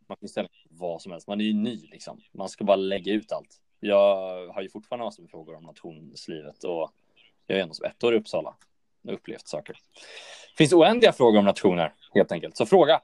Man 0.07 0.17
kan 0.17 0.29
ställa 0.29 0.49
vad 0.69 1.01
som 1.01 1.11
helst. 1.11 1.27
Man 1.27 1.41
är 1.41 1.45
ju 1.45 1.53
ny 1.53 1.87
liksom. 1.91 2.21
Man 2.31 2.49
ska 2.49 2.63
bara 2.63 2.75
lägga 2.75 3.13
ut 3.13 3.31
allt 3.31 3.59
jag 3.79 4.47
har 4.47 4.61
ju 4.61 4.69
fortfarande 4.69 5.05
massor 5.05 5.23
med 5.23 5.31
frågor 5.31 5.55
om 5.55 5.63
nationslivet 5.63 6.63
och 6.63 6.91
jag 7.47 7.57
är 7.57 7.63
ändå 7.63 7.73
som 7.73 7.85
ett 7.85 8.03
år 8.03 8.13
i 8.13 8.17
Uppsala 8.17 8.55
och 9.07 9.13
upplevt 9.13 9.47
saker. 9.47 9.73
Det 10.51 10.57
finns 10.57 10.73
oändliga 10.73 11.11
frågor 11.11 11.39
om 11.39 11.45
nationer 11.45 11.93
helt 12.13 12.31
enkelt, 12.31 12.57
så 12.57 12.65
fråga. 12.65 13.01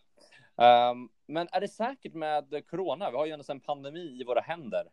Um, 0.55 1.09
men 1.27 1.47
är 1.51 1.61
det 1.61 1.67
säkert 1.67 2.13
med 2.13 2.67
corona? 2.69 3.11
Vi 3.11 3.17
har 3.17 3.25
ju 3.25 3.31
ändå 3.31 3.45
en 3.47 3.59
pandemi 3.59 4.17
i 4.21 4.23
våra 4.23 4.41
händer. 4.41 4.83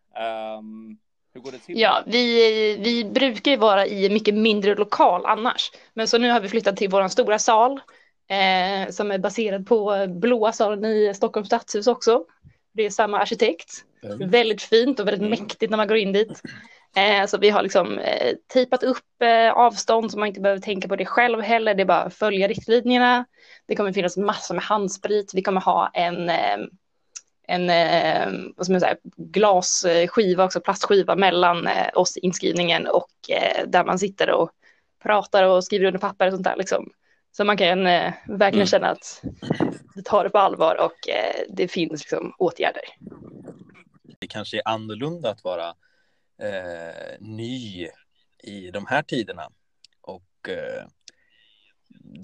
Um, 0.59 0.99
hur 1.35 1.41
går 1.41 1.53
det 1.53 1.59
till? 1.59 1.81
Ja, 1.81 2.03
vi, 2.07 2.77
vi 2.77 3.05
brukar 3.05 3.51
ju 3.51 3.57
vara 3.57 3.87
i 3.87 4.11
mycket 4.11 4.35
mindre 4.35 4.75
lokal 4.75 5.27
annars. 5.27 5.71
Men 5.95 6.09
så 6.09 6.19
nu 6.19 6.31
har 6.31 6.41
vi 6.41 6.49
flyttat 6.49 6.77
till 6.77 6.91
vår 6.91 7.09
stora 7.09 7.39
sal 7.39 7.81
eh, 8.33 8.91
som 8.91 9.11
är 9.11 9.19
baserad 9.19 9.67
på 9.67 10.07
blåa 10.09 10.53
salen 10.53 10.85
i 10.85 11.13
Stockholms 11.15 11.49
stadshus 11.49 11.87
också. 11.87 12.25
Det 12.73 12.87
är 12.87 12.91
samma 12.91 13.19
arkitekt. 13.19 13.85
Mm. 14.03 14.31
Väldigt 14.31 14.63
fint 14.63 15.01
och 15.01 15.07
väldigt 15.07 15.27
mm. 15.27 15.31
mäktigt 15.31 15.71
när 15.71 15.77
man 15.77 15.89
går 15.89 15.97
in 15.97 16.13
dit. 16.13 16.43
Eh, 16.97 17.27
så 17.27 17.39
vi 17.39 17.51
har 17.51 17.63
liksom 17.63 17.99
eh, 17.99 18.35
tejpat 18.53 18.83
upp 18.83 19.23
eh, 19.23 19.53
avstånd 19.53 20.13
så 20.13 20.19
man 20.19 20.29
inte 20.29 20.41
behöver 20.41 20.61
tänka 20.61 20.89
på 20.89 20.97
det 20.97 21.07
själv 21.07 21.41
heller. 21.41 21.75
Det 21.75 21.83
är 21.83 21.87
bara 21.87 22.03
att 22.03 22.15
följa 22.15 22.49
riktlinjerna. 22.49 23.25
Det 23.67 23.77
kommer 23.77 23.93
finnas 23.93 24.17
massor 24.17 24.55
med 24.55 24.65
handsprit. 24.65 25.31
Vi 25.35 25.43
kommer 25.43 25.61
ha 25.61 25.91
en, 25.95 26.29
eh, 26.29 26.59
en 27.49 27.71
eh, 27.71 28.53
vad 28.57 28.67
ska 28.67 28.73
man 28.73 28.81
säga, 28.81 28.97
glasskiva, 29.17 30.45
också 30.45 30.61
plastskiva 30.61 31.17
mellan 31.17 31.67
eh, 31.67 31.89
oss 31.95 32.17
inskrivningen 32.17 32.87
och 32.87 33.11
där 33.67 33.85
man 33.85 33.99
sitter 33.99 34.31
och 34.31 34.51
pratar 35.03 35.45
och 35.45 35.65
skriver 35.65 35.87
under 35.87 36.01
papper 36.01 36.27
och 36.27 36.33
sånt 36.33 36.45
där. 36.45 36.57
Liksom. 36.57 36.91
Så 37.33 37.45
man 37.45 37.57
kan 37.57 37.85
verkligen 37.85 38.55
mm. 38.55 38.67
känna 38.67 38.89
att 38.89 39.23
det 39.95 40.03
tar 40.05 40.25
det 40.25 40.31
på 40.31 40.39
allvar 40.39 40.81
och 40.81 41.09
det 41.49 41.69
finns 41.69 41.93
liksom 41.93 42.35
åtgärder 42.39 42.85
det 44.23 44.29
kanske 44.29 44.57
är 44.57 44.69
annorlunda 44.69 45.31
att 45.31 45.45
vara 45.45 45.69
eh, 46.43 47.21
ny 47.21 47.89
i 48.43 48.71
de 48.71 48.87
här 48.87 49.03
tiderna. 49.03 49.51
Och 50.01 50.49
eh, 50.49 50.87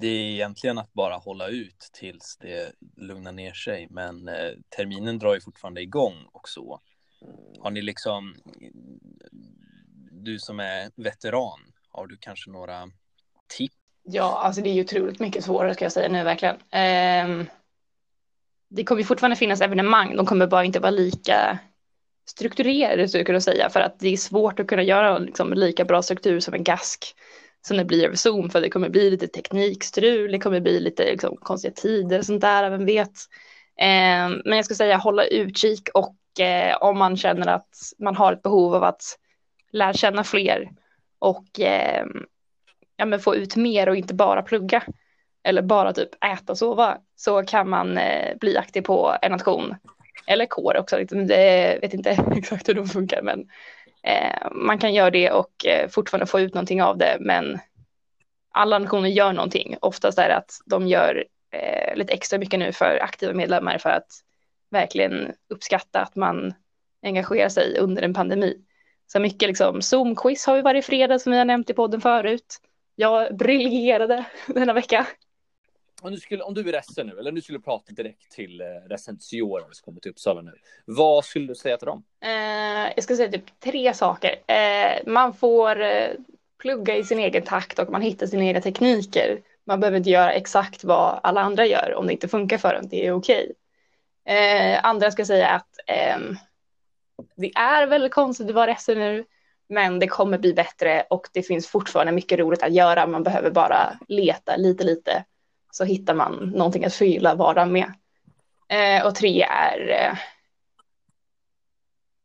det 0.00 0.06
är 0.06 0.30
egentligen 0.30 0.78
att 0.78 0.92
bara 0.92 1.16
hålla 1.16 1.48
ut 1.48 1.90
tills 1.92 2.36
det 2.40 2.72
lugnar 2.96 3.32
ner 3.32 3.52
sig. 3.52 3.86
Men 3.90 4.28
eh, 4.28 4.52
terminen 4.68 5.18
drar 5.18 5.34
ju 5.34 5.40
fortfarande 5.40 5.82
igång 5.82 6.28
och 6.32 6.48
så. 6.48 6.80
Har 7.60 7.70
ni 7.70 7.82
liksom, 7.82 8.36
du 10.10 10.38
som 10.38 10.60
är 10.60 10.90
veteran, 10.96 11.72
har 11.88 12.06
du 12.06 12.16
kanske 12.16 12.50
några 12.50 12.90
tips? 13.46 13.77
Ja, 14.10 14.40
alltså 14.42 14.62
det 14.62 14.70
är 14.70 14.74
ju 14.74 14.80
otroligt 14.80 15.20
mycket 15.20 15.44
svårare 15.44 15.74
ska 15.74 15.84
jag 15.84 15.92
säga 15.92 16.08
nu 16.08 16.24
verkligen. 16.24 16.54
Um, 16.54 17.46
det 18.70 18.84
kommer 18.84 19.00
ju 19.00 19.06
fortfarande 19.06 19.36
finnas 19.36 19.60
evenemang, 19.60 20.16
de 20.16 20.26
kommer 20.26 20.46
bara 20.46 20.64
inte 20.64 20.80
vara 20.80 20.90
lika 20.90 21.58
strukturerade 22.26 23.08
skulle 23.08 23.20
jag 23.20 23.26
kunna 23.26 23.40
säga 23.40 23.70
för 23.70 23.80
att 23.80 23.98
det 23.98 24.08
är 24.08 24.16
svårt 24.16 24.60
att 24.60 24.66
kunna 24.66 24.82
göra 24.82 25.18
liksom, 25.18 25.52
lika 25.52 25.84
bra 25.84 26.02
struktur 26.02 26.40
som 26.40 26.54
en 26.54 26.64
gask 26.64 27.14
som 27.66 27.76
det 27.76 27.84
blir 27.84 28.04
över 28.04 28.16
Zoom 28.16 28.50
för 28.50 28.60
det 28.60 28.70
kommer 28.70 28.88
bli 28.88 29.10
lite 29.10 29.28
teknikstrul, 29.28 30.32
det 30.32 30.38
kommer 30.38 30.60
bli 30.60 30.80
lite 30.80 31.04
liksom, 31.04 31.36
konstiga 31.36 31.74
tider 31.74 32.18
och 32.18 32.26
sånt 32.26 32.40
där, 32.40 32.70
vem 32.70 32.86
vet. 32.86 33.12
Eh, 33.80 34.28
men 34.44 34.56
jag 34.56 34.64
skulle 34.64 34.76
säga 34.76 34.96
hålla 34.96 35.24
utkik 35.24 35.88
och 35.94 36.40
eh, 36.40 36.76
om 36.76 36.98
man 36.98 37.16
känner 37.16 37.46
att 37.46 37.76
man 37.98 38.16
har 38.16 38.32
ett 38.32 38.42
behov 38.42 38.74
av 38.74 38.84
att 38.84 39.02
lära 39.72 39.92
känna 39.92 40.24
fler 40.24 40.70
och 41.18 41.60
ehm, 41.60 42.26
ja, 42.98 43.04
men 43.04 43.20
få 43.20 43.34
ut 43.36 43.56
mer 43.56 43.88
och 43.88 43.96
inte 43.96 44.14
bara 44.14 44.42
plugga 44.42 44.82
eller 45.42 45.62
bara 45.62 45.92
typ 45.92 46.24
äta 46.24 46.52
och 46.52 46.58
sova 46.58 46.98
så 47.16 47.42
kan 47.42 47.68
man 47.68 47.98
eh, 47.98 48.36
bli 48.40 48.56
aktiv 48.56 48.82
på 48.82 49.16
en 49.22 49.32
nation 49.32 49.74
eller 50.26 50.46
kår 50.46 50.76
också. 50.76 50.98
Liksom, 50.98 51.26
det 51.26 51.74
eh, 51.74 51.80
vet 51.80 51.94
inte 51.94 52.10
exakt 52.36 52.68
hur 52.68 52.74
de 52.74 52.86
funkar 52.86 53.22
men 53.22 53.48
eh, 54.02 54.50
man 54.52 54.78
kan 54.78 54.94
göra 54.94 55.10
det 55.10 55.30
och 55.30 55.66
eh, 55.66 55.88
fortfarande 55.88 56.26
få 56.26 56.40
ut 56.40 56.54
någonting 56.54 56.82
av 56.82 56.98
det 56.98 57.16
men 57.20 57.58
alla 58.50 58.78
nationer 58.78 59.08
gör 59.08 59.32
någonting. 59.32 59.76
Oftast 59.80 60.18
är 60.18 60.28
det 60.28 60.36
att 60.36 60.60
de 60.66 60.88
gör 60.88 61.24
eh, 61.50 61.96
lite 61.96 62.12
extra 62.12 62.38
mycket 62.38 62.58
nu 62.58 62.72
för 62.72 62.98
aktiva 63.02 63.32
medlemmar 63.32 63.78
för 63.78 63.90
att 63.90 64.08
verkligen 64.70 65.32
uppskatta 65.48 66.00
att 66.00 66.16
man 66.16 66.54
engagerar 67.02 67.48
sig 67.48 67.78
under 67.78 68.02
en 68.02 68.14
pandemi. 68.14 68.56
Så 69.06 69.20
mycket 69.20 69.48
liksom 69.48 69.80
Zoom-quiz 69.80 70.46
har 70.46 70.56
vi 70.56 70.62
varje 70.62 70.82
fredag 70.82 71.18
som 71.18 71.32
vi 71.32 71.38
har 71.38 71.44
nämnt 71.44 71.70
i 71.70 71.74
podden 71.74 72.00
förut. 72.00 72.60
Jag 73.00 73.36
briljerade 73.36 74.24
denna 74.46 74.72
vecka. 74.72 75.06
Om 76.02 76.12
du, 76.12 76.16
skulle, 76.16 76.42
om 76.42 76.54
du 76.54 76.68
är 76.68 76.72
resten 76.72 77.06
nu, 77.06 77.18
eller 77.18 77.32
du 77.32 77.42
skulle 77.42 77.60
prata 77.60 77.92
direkt 77.92 78.30
till 78.30 78.60
eh, 78.60 78.64
recensioner 78.88 79.72
som 79.72 79.84
kommer 79.84 80.00
till 80.00 80.10
Uppsala 80.10 80.42
nu. 80.42 80.52
Vad 80.84 81.24
skulle 81.24 81.46
du 81.46 81.54
säga 81.54 81.76
till 81.76 81.86
dem? 81.86 82.04
Eh, 82.20 82.92
jag 82.94 83.02
ska 83.04 83.16
säga 83.16 83.30
typ 83.30 83.60
tre 83.60 83.94
saker. 83.94 84.36
Eh, 84.46 84.98
man 85.06 85.34
får 85.34 85.80
eh, 85.80 86.10
plugga 86.58 86.96
i 86.96 87.04
sin 87.04 87.18
egen 87.18 87.42
takt 87.42 87.78
och 87.78 87.90
man 87.90 88.02
hittar 88.02 88.26
sina 88.26 88.44
egna 88.44 88.60
tekniker. 88.60 89.40
Man 89.64 89.80
behöver 89.80 89.98
inte 89.98 90.10
göra 90.10 90.32
exakt 90.32 90.84
vad 90.84 91.20
alla 91.22 91.40
andra 91.40 91.66
gör 91.66 91.94
om 91.94 92.06
det 92.06 92.12
inte 92.12 92.28
funkar 92.28 92.58
för 92.58 92.74
en. 92.74 92.88
Det 92.88 93.06
är 93.06 93.12
okej. 93.12 93.52
Eh, 94.24 94.84
andra 94.84 95.10
ska 95.10 95.24
säga 95.24 95.48
att 95.48 95.78
ehm, 95.86 96.36
det 97.36 97.52
är 97.54 97.86
väldigt 97.86 98.12
konstigt 98.12 98.48
att 98.48 98.54
vara 98.54 98.70
resten 98.70 98.98
nu. 98.98 99.24
Men 99.68 99.98
det 99.98 100.06
kommer 100.06 100.38
bli 100.38 100.54
bättre 100.54 101.06
och 101.10 101.28
det 101.32 101.42
finns 101.42 101.68
fortfarande 101.68 102.12
mycket 102.12 102.38
roligt 102.38 102.62
att 102.62 102.72
göra. 102.72 103.06
Man 103.06 103.22
behöver 103.22 103.50
bara 103.50 103.98
leta 104.08 104.56
lite, 104.56 104.84
lite 104.84 105.24
så 105.70 105.84
hittar 105.84 106.14
man 106.14 106.52
någonting 106.54 106.84
att 106.84 106.94
fylla 106.94 107.34
vardagen 107.34 107.72
med. 107.72 107.92
Eh, 108.68 109.06
och 109.06 109.14
tre 109.14 109.42
är 109.42 109.88
eh, 109.88 110.18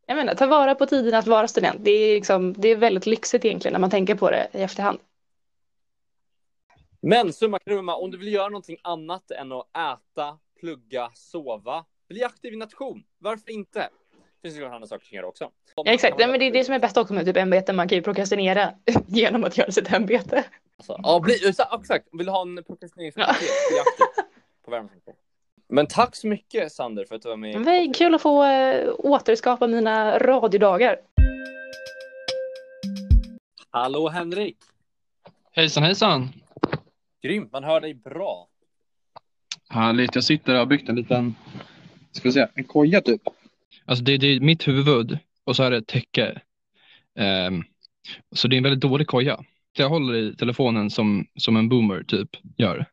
jag 0.06 0.16
menar, 0.16 0.36
ta 0.36 0.48
vara 0.48 0.76
på 0.76 0.86
tiden 0.86 1.14
att 1.14 1.28
vara 1.28 1.48
student. 1.48 1.78
Det 1.84 1.92
är, 1.92 2.16
liksom, 2.16 2.54
det 2.54 2.68
är 2.68 2.76
väldigt 2.76 3.06
lyxigt 3.06 3.46
egentligen 3.46 3.74
när 3.74 3.80
man 3.80 3.90
tänker 3.90 4.16
på 4.16 4.32
det 4.32 4.48
i 4.54 4.62
efterhand. 4.62 5.00
Men 7.02 7.34
summa 7.34 7.60
krumma, 7.60 7.96
om 7.96 8.12
du 8.12 8.18
vill 8.18 8.34
göra 8.34 8.50
någonting 8.50 8.78
annat 8.82 9.32
än 9.32 9.52
att 9.52 9.68
äta, 9.70 10.40
plugga, 10.60 11.12
sova, 11.14 11.86
bli 12.08 12.24
aktiv 12.24 12.54
i 12.54 12.56
nation. 12.56 13.04
Varför 13.18 13.52
inte? 13.52 13.90
Det 14.44 14.50
finns 14.50 14.60
ju 14.60 14.66
andra 14.66 14.88
saker 14.88 15.06
att 15.06 15.12
göra 15.12 15.28
också. 15.28 15.52
Ja, 15.76 15.84
exakt, 15.86 16.18
men 16.20 16.40
det 16.40 16.46
är 16.46 16.52
det 16.52 16.64
som 16.64 16.74
är 16.74 16.80
bäst 16.80 16.98
också 16.98 17.14
med 17.14 17.26
typ 17.26 17.38
ämbete. 17.38 17.74
Man 17.74 17.88
kan 17.88 17.96
ju 17.96 18.02
prokrastinera 18.02 18.74
genom 19.08 19.44
att 19.44 19.58
göra 19.58 19.72
sitt 19.72 19.94
ämbete. 19.94 20.44
Alltså, 20.78 21.00
ja, 21.04 21.20
bli, 21.20 21.34
exakt. 21.80 22.08
Vill 22.12 22.26
du 22.26 22.32
ha 22.32 22.42
en 22.42 22.64
prokrastineringsaktivitet, 22.64 23.52
på 24.66 24.72
värmecentralen. 24.72 25.20
Men 25.70 25.88
tack 25.88 26.16
så 26.16 26.28
mycket 26.28 26.72
Sander 26.72 27.06
för 27.06 27.16
att 27.16 27.22
du 27.22 27.30
var 27.30 27.38
med. 27.38 27.64
Det 27.64 27.72
är 27.72 27.94
kul 27.94 28.16
att 28.16 28.22
få 28.22 28.44
äh, 28.44 28.94
återskapa 28.98 29.68
mina 29.68 30.20
radiodagar. 30.20 30.98
Hallå 33.70 34.10
Henrik! 34.10 34.58
Hejsan 35.52 35.84
hejsan! 35.84 36.30
Grymt, 37.22 37.52
man 37.52 37.64
hör 37.64 37.82
dig 37.82 37.94
bra. 37.94 38.48
Härligt, 39.70 40.16
jag 40.16 40.24
sitter 40.24 40.54
och 40.54 40.60
har 40.60 40.66
byggt 40.66 40.90
en 40.90 40.96
liten, 40.96 41.36
ska 42.12 42.30
vi 42.30 42.32
säga, 42.32 42.50
en 42.56 42.64
koja 42.64 43.02
typ. 43.02 43.22
Alltså 43.86 44.04
det, 44.04 44.18
det 44.18 44.28
är 44.28 44.40
mitt 44.40 44.68
huvud 44.68 45.18
och 45.44 45.56
så 45.56 45.64
är 45.64 45.72
det 45.72 45.78
ett 45.78 45.88
täcke. 45.88 46.42
Um, 47.48 47.64
så 48.36 48.48
det 48.48 48.56
är 48.56 48.58
en 48.58 48.64
väldigt 48.64 48.82
dålig 48.82 49.08
koja. 49.08 49.44
Jag 49.78 49.90
håller 49.90 50.16
i 50.16 50.36
telefonen 50.36 50.90
som, 50.90 51.28
som 51.36 51.58
en 51.58 51.70
boomer 51.70 52.04
typ 52.04 52.30
gör. 52.58 52.86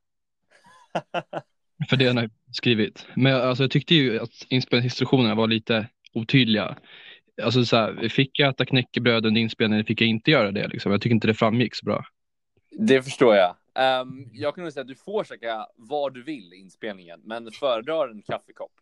För 1.90 1.96
det 1.96 2.06
har 2.06 2.22
jag 2.22 2.30
skrivit. 2.52 3.06
Men 3.14 3.34
alltså, 3.34 3.64
jag 3.64 3.70
tyckte 3.70 3.94
ju 3.94 4.20
att 4.20 4.46
inspelningsinstruktionerna 4.48 5.34
var 5.34 5.46
lite 5.46 5.88
otydliga. 6.12 6.76
Alltså 7.42 7.64
så 7.64 7.76
här, 7.76 8.08
fick 8.08 8.38
jag 8.38 8.48
äta 8.48 8.64
knäckebröd 8.64 9.26
under 9.26 9.40
inspelningen 9.40 9.84
fick 9.84 10.00
jag 10.00 10.08
inte 10.08 10.30
göra 10.30 10.52
det. 10.52 10.68
Liksom. 10.68 10.92
Jag 10.92 11.00
tycker 11.00 11.14
inte 11.14 11.26
det 11.26 11.34
framgick 11.34 11.74
så 11.74 11.84
bra. 11.84 12.04
Det 12.70 13.02
förstår 13.02 13.36
jag. 13.36 13.56
Um, 14.02 14.30
jag 14.32 14.54
kan 14.54 14.64
nog 14.64 14.72
säga 14.72 14.82
att 14.82 14.88
du 14.88 14.94
får 14.94 15.24
käka 15.24 15.66
vad 15.76 16.14
du 16.14 16.22
vill 16.22 16.52
i 16.52 16.56
inspelningen, 16.56 17.20
men 17.24 17.50
föredrar 17.50 18.08
en 18.08 18.22
kaffekopp. 18.22 18.72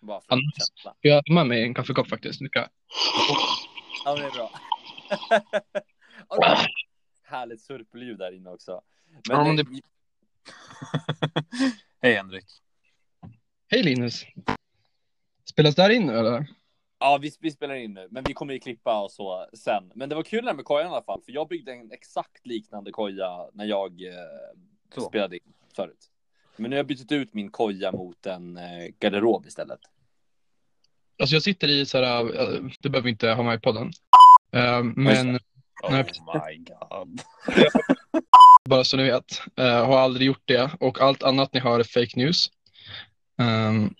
Bara 0.00 0.20
för 0.20 0.32
Annars 0.32 0.54
ska 0.76 0.92
jag 1.00 1.22
ha 1.28 1.34
med 1.34 1.46
mig 1.46 1.62
en 1.62 1.74
kaffekopp 1.74 2.08
faktiskt. 2.08 2.40
Nu 2.40 2.48
Ja, 4.04 4.14
det 4.16 4.24
är 4.24 4.30
bra. 4.30 4.50
okay. 6.28 6.66
Härligt 7.22 7.60
surpelljud 7.60 8.18
där 8.18 8.32
inne 8.36 8.50
också. 8.50 8.82
Men, 9.28 9.46
Ja, 9.46 9.52
det... 9.52 9.62
det- 9.62 9.82
Hej 12.02 12.14
Henrik. 12.14 12.44
Hej 13.70 13.82
Linus! 13.82 14.24
Spelas 15.50 15.74
det 15.74 15.82
här 15.82 15.90
in 15.90 16.06
nu 16.06 16.18
eller? 16.18 16.46
Ja, 16.98 17.18
vi, 17.22 17.32
vi 17.40 17.50
spelar 17.50 17.74
in 17.74 17.94
nu, 17.94 18.08
men 18.10 18.24
vi 18.24 18.32
kommer 18.34 18.54
ju 18.54 18.60
klippa 18.60 19.02
och 19.02 19.10
så 19.10 19.48
sen. 19.52 19.92
Men 19.94 20.08
det 20.08 20.14
var 20.14 20.22
kul 20.22 20.44
det 20.44 20.54
med 20.54 20.64
kojan 20.64 20.86
i 20.86 20.90
alla 20.90 21.02
fall, 21.02 21.22
för 21.22 21.32
jag 21.32 21.48
byggde 21.48 21.72
en 21.72 21.92
exakt 21.92 22.46
liknande 22.46 22.90
koja 22.92 23.50
när 23.52 23.64
jag 23.64 24.02
eh, 24.02 25.02
spelade 25.08 25.36
in 25.36 25.54
förut. 25.76 26.10
Men 26.58 26.70
nu 26.70 26.76
har 26.76 26.78
jag 26.78 26.86
bytt 26.86 27.12
ut 27.12 27.34
min 27.34 27.50
koja 27.50 27.92
mot 27.92 28.26
en 28.26 28.56
eh, 28.56 28.88
garderob 29.00 29.46
istället. 29.46 29.80
Alltså 31.18 31.34
jag 31.34 31.42
sitter 31.42 31.68
i 31.68 31.86
så 31.86 32.04
här, 32.04 32.40
eh, 32.40 32.60
det 32.80 32.88
behöver 32.88 33.08
inte 33.08 33.30
ha 33.30 33.42
med 33.42 33.54
i 33.58 33.60
podden. 33.60 33.92
Eh, 34.52 34.82
men 34.82 35.38
Oh 35.82 35.92
Nej. 35.92 36.04
my 36.34 36.64
god. 36.64 37.20
bara 38.64 38.84
så 38.84 38.96
ni 38.96 39.02
vet, 39.02 39.42
har 39.56 39.98
aldrig 39.98 40.26
gjort 40.26 40.42
det 40.44 40.70
och 40.80 41.00
allt 41.00 41.22
annat 41.22 41.52
ni 41.52 41.60
hör 41.60 41.80
är 41.80 41.84
fake 41.84 42.16
news. 42.16 42.50
Ehm, 43.38 43.94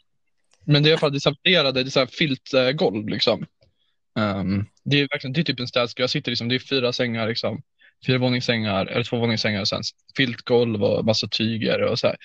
men 0.64 0.82
det 0.82 0.88
är 0.88 0.90
i 0.90 0.92
alla 0.92 1.00
fall 1.00 1.12
det 1.12 1.80
är 1.80 1.90
så 1.90 1.98
här 2.00 2.06
filtgolv 2.06 3.08
liksom. 3.08 3.46
Ehm, 4.18 4.64
det 4.84 5.00
är 5.00 5.08
verkligen, 5.08 5.32
det 5.32 5.40
är 5.40 5.44
typ 5.44 5.60
en 5.60 5.68
städskruv. 5.68 6.02
Jag 6.02 6.10
sitter 6.10 6.30
liksom, 6.30 6.48
det 6.48 6.54
är 6.54 6.58
fyra 6.58 6.92
sängar 6.92 7.28
liksom. 7.28 7.62
Fyra 8.06 8.18
våningssängar, 8.18 8.86
eller 8.86 9.04
två 9.04 9.18
våningssängar 9.18 9.60
och 9.60 9.68
sen 9.68 9.82
filtgolv 10.16 10.84
och 10.84 11.04
massa 11.04 11.28
tyger 11.28 11.82
och 11.82 11.98
så 11.98 12.06
här. 12.06 12.16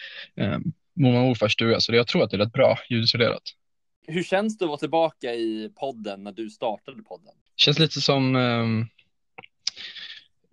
Um, 0.55 0.73
mormor 0.95 1.19
och 1.19 1.27
morfars 1.27 1.53
stuga, 1.53 1.79
så 1.79 1.91
det, 1.91 1.97
jag 1.97 2.07
tror 2.07 2.23
att 2.23 2.31
det 2.31 2.37
är 2.37 2.39
rätt 2.39 2.53
bra 2.53 2.77
ljudisolerat. 2.89 3.43
Hur 4.07 4.23
känns 4.23 4.57
det 4.57 4.65
att 4.65 4.69
vara 4.69 4.79
tillbaka 4.79 5.33
i 5.33 5.71
podden 5.75 6.23
när 6.23 6.31
du 6.31 6.49
startade 6.49 7.03
podden? 7.03 7.33
Känns 7.55 7.79
lite 7.79 8.01
som 8.01 8.35
um, 8.35 8.87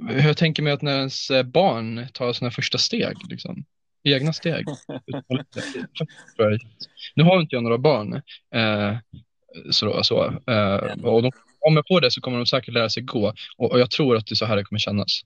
hur 0.09 0.27
jag 0.27 0.37
tänker 0.37 0.63
mig 0.63 0.73
att 0.73 0.83
när 0.83 0.99
ens 0.99 1.31
eh, 1.31 1.43
barn 1.43 2.07
tar 2.13 2.33
sina 2.33 2.51
första 2.51 2.79
steg, 2.79 3.17
liksom. 3.29 3.65
egna 4.05 4.33
steg. 4.33 4.67
nu 7.15 7.23
har 7.23 7.41
inte 7.41 7.57
jag 7.57 7.63
några 7.63 7.79
barn, 7.79 8.15
eh, 8.55 8.97
så, 9.71 10.03
så, 10.03 10.25
eh, 10.47 10.77
och 11.03 11.23
de, 11.23 11.33
om 11.61 11.77
jag 11.77 11.85
får 11.89 12.01
det 12.01 12.11
så 12.11 12.21
kommer 12.21 12.37
de 12.37 12.47
säkert 12.47 12.75
lära 12.75 12.89
sig 12.89 13.03
gå 13.03 13.35
och, 13.57 13.73
och 13.73 13.81
jag 13.81 13.91
tror 13.91 14.17
att 14.17 14.27
det 14.27 14.33
är 14.33 14.37
så 14.37 14.45
här 14.45 14.57
det 14.57 14.65
kommer 14.65 14.79
kännas. 14.79 15.21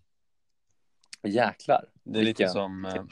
Jäklar. 1.23 1.85
Det 2.05 2.19
är 2.19 2.25
lite 2.25 2.49
som, 2.49 2.85
eh, 2.85 3.05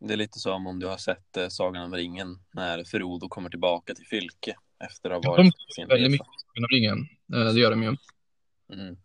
Det 0.00 0.12
är 0.12 0.16
lite 0.16 0.38
som 0.38 0.66
om 0.66 0.78
du 0.78 0.86
har 0.86 0.96
sett 0.96 1.36
eh, 1.36 1.48
Sagan 1.48 1.84
om 1.84 1.94
ringen 1.94 2.38
när 2.52 2.84
Frodo 2.84 3.28
kommer 3.28 3.50
tillbaka 3.50 3.94
till 3.94 4.06
Fylke 4.06 4.54
efter 4.84 5.10
att 5.10 5.24
ha 5.24 5.32
varit 5.32 5.52
på 5.52 5.72
sin 5.74 5.88
väldigt 5.88 6.06
resa. 6.06 6.12
mycket 6.12 6.26
genom 6.54 6.68
ringen, 6.68 6.98
eh, 7.34 7.54
det 7.54 7.60
gör 7.60 7.70
de 7.70 7.82
ju. 7.82 7.96
Mm. 8.72 8.96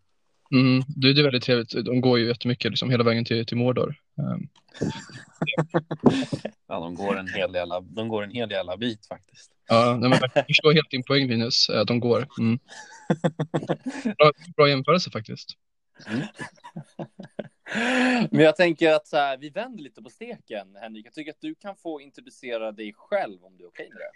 Mm, 0.52 0.82
det, 0.96 1.12
det 1.12 1.20
är 1.20 1.24
väldigt 1.24 1.42
trevligt, 1.42 1.84
de 1.84 2.00
går 2.00 2.18
ju 2.18 2.26
jättemycket 2.26 2.70
liksom, 2.70 2.90
hela 2.90 3.04
vägen 3.04 3.24
till, 3.24 3.46
till 3.46 3.56
Mordor. 3.56 3.94
Um, 4.16 4.48
Ja, 6.70 6.80
de 6.80 6.94
går 6.94 7.18
en 7.18 7.28
hel 7.28 7.54
jävla, 7.54 7.80
de 7.80 8.08
går 8.08 8.22
en 8.22 8.30
hel 8.30 8.50
jävla 8.50 8.76
bit 8.76 9.06
faktiskt. 9.06 9.50
Ja, 9.68 9.96
nej, 10.00 10.10
men 10.10 10.18
jag 10.34 10.46
förstår 10.46 10.72
helt 10.72 10.90
din 10.90 11.02
poäng 11.02 11.28
Linus, 11.28 11.70
att 11.70 11.86
de 11.86 12.00
går. 12.00 12.26
Mm. 12.38 12.58
Bra, 14.18 14.32
bra 14.56 14.68
jämförelse 14.68 15.10
faktiskt. 15.10 15.48
Men 18.30 18.40
jag 18.40 18.56
tänker 18.56 18.92
att 18.92 19.06
så 19.06 19.16
här, 19.16 19.38
vi 19.38 19.50
vänder 19.50 19.82
lite 19.82 20.02
på 20.02 20.10
steken, 20.10 20.76
Henrik. 20.82 21.06
Jag 21.06 21.14
tycker 21.14 21.30
att 21.30 21.40
du 21.40 21.54
kan 21.54 21.76
få 21.76 22.00
introducera 22.00 22.72
dig 22.72 22.92
själv 22.96 23.44
om 23.44 23.56
du 23.56 23.64
är 23.64 23.68
okej 23.68 23.88
med 23.88 23.98
det. 23.98 24.10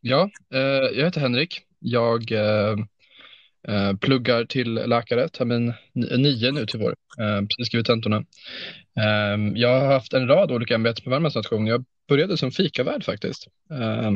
Ja, 0.00 0.30
eh, 0.54 0.98
jag 0.98 1.04
heter 1.04 1.20
Henrik. 1.20 1.60
Jag 1.78 2.32
eh, 2.32 2.76
eh, 3.68 3.96
pluggar 3.96 4.44
till 4.44 4.74
läkare, 4.74 5.28
termin 5.28 5.72
ni- 5.92 6.18
nio 6.18 6.50
nu 6.52 6.66
till 6.66 6.80
vår. 6.80 6.94
Eh, 7.20 7.40
precis 7.40 7.66
skrivit 7.66 7.86
tentorna. 7.86 8.16
Eh, 9.00 9.52
jag 9.54 9.80
har 9.80 9.86
haft 9.92 10.12
en 10.12 10.28
rad 10.28 10.52
olika 10.52 10.74
ämbeten 10.74 11.04
på 11.04 11.10
Värmlands 11.10 11.36
nation. 11.36 11.66
Jag 11.66 11.84
började 12.08 12.36
som 12.36 12.50
fikavärd 12.50 13.04
faktiskt. 13.04 13.46
Eh, 13.70 14.10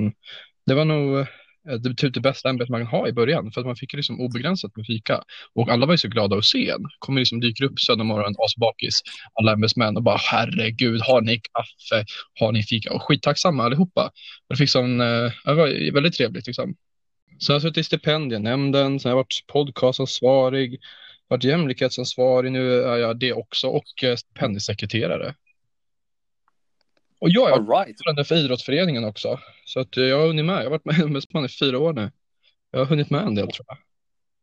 det 0.67 0.75
var 0.75 0.85
nog 0.85 1.27
Eh, 1.69 1.75
det, 1.75 1.95
typ 1.95 2.15
det 2.15 2.21
bästa 2.21 2.51
ämbetet 2.51 2.71
man 2.71 2.81
kan 2.81 3.01
ha 3.01 3.09
i 3.09 3.13
början 3.13 3.53
för 3.53 3.61
att 3.61 3.67
man 3.67 3.77
fick 3.77 3.93
liksom 3.93 4.21
obegränsat 4.21 4.77
med 4.77 4.87
fika. 4.87 5.23
Och 5.55 5.69
alla 5.69 5.87
var 5.87 5.95
ju 5.95 5.99
så 5.99 6.09
glada 6.09 6.37
att 6.37 6.45
se 6.45 6.71
en. 6.71 6.85
Kommer 6.99 7.21
liksom 7.21 7.41
dyker 7.41 7.65
upp 7.65 7.81
söndag 7.81 8.05
morgon, 8.05 8.35
asbakis, 8.39 9.03
alla 9.41 9.53
ämbetsmän 9.53 9.97
och 9.97 10.03
bara 10.03 10.17
herregud, 10.17 11.01
har 11.01 11.21
ni 11.21 11.41
kaffe? 11.41 12.07
Har 12.41 12.53
ni 12.53 12.63
fika? 12.63 12.93
Och 12.93 13.03
skittacksamma 13.03 13.65
allihopa. 13.65 14.07
Och 14.49 14.55
det, 14.55 14.57
fick 14.57 14.71
sån, 14.71 15.01
eh, 15.01 15.33
det 15.45 15.55
var 15.55 15.93
väldigt 15.93 16.15
trevligt 16.15 16.47
liksom. 16.47 16.75
Så 17.39 17.53
jag 17.53 17.55
har 17.55 17.61
suttit 17.61 17.79
i 17.79 17.85
stipendienämnden, 17.85 19.01
sen 19.01 19.09
har 19.09 19.19
jag 19.19 19.25
varit 19.25 19.45
podcastansvarig, 19.47 20.81
varit 21.29 21.45
jämlikhetsansvarig, 21.45 22.53
nu 22.53 22.83
är 22.83 22.97
jag 22.97 23.19
det 23.19 23.33
också 23.33 23.69
och 23.69 24.05
eh, 24.05 24.17
stipendiesekreterare. 24.17 25.35
Och 27.23 27.31
jag 27.31 27.51
är 27.51 27.63
right. 27.63 27.89
ordförande 27.89 28.25
för 28.25 28.35
idrottsföreningen 28.35 29.05
också. 29.05 29.39
Så 29.65 29.81
att 29.81 29.97
eh, 29.97 30.05
jag 30.05 30.21
har 30.21 30.27
hunnit 30.27 30.45
med. 30.45 30.59
Jag 30.59 30.63
har 30.63 30.71
varit 30.71 30.85
med 30.85 30.99
i 30.99 31.03
Ämbetsman 31.03 31.45
i 31.45 31.49
fyra 31.49 31.79
år 31.79 31.93
nu. 31.93 32.11
Jag 32.71 32.79
har 32.79 32.87
hunnit 32.87 33.11
med 33.11 33.23
en 33.23 33.35
del 33.35 33.51
tror 33.51 33.67
jag. 33.69 33.79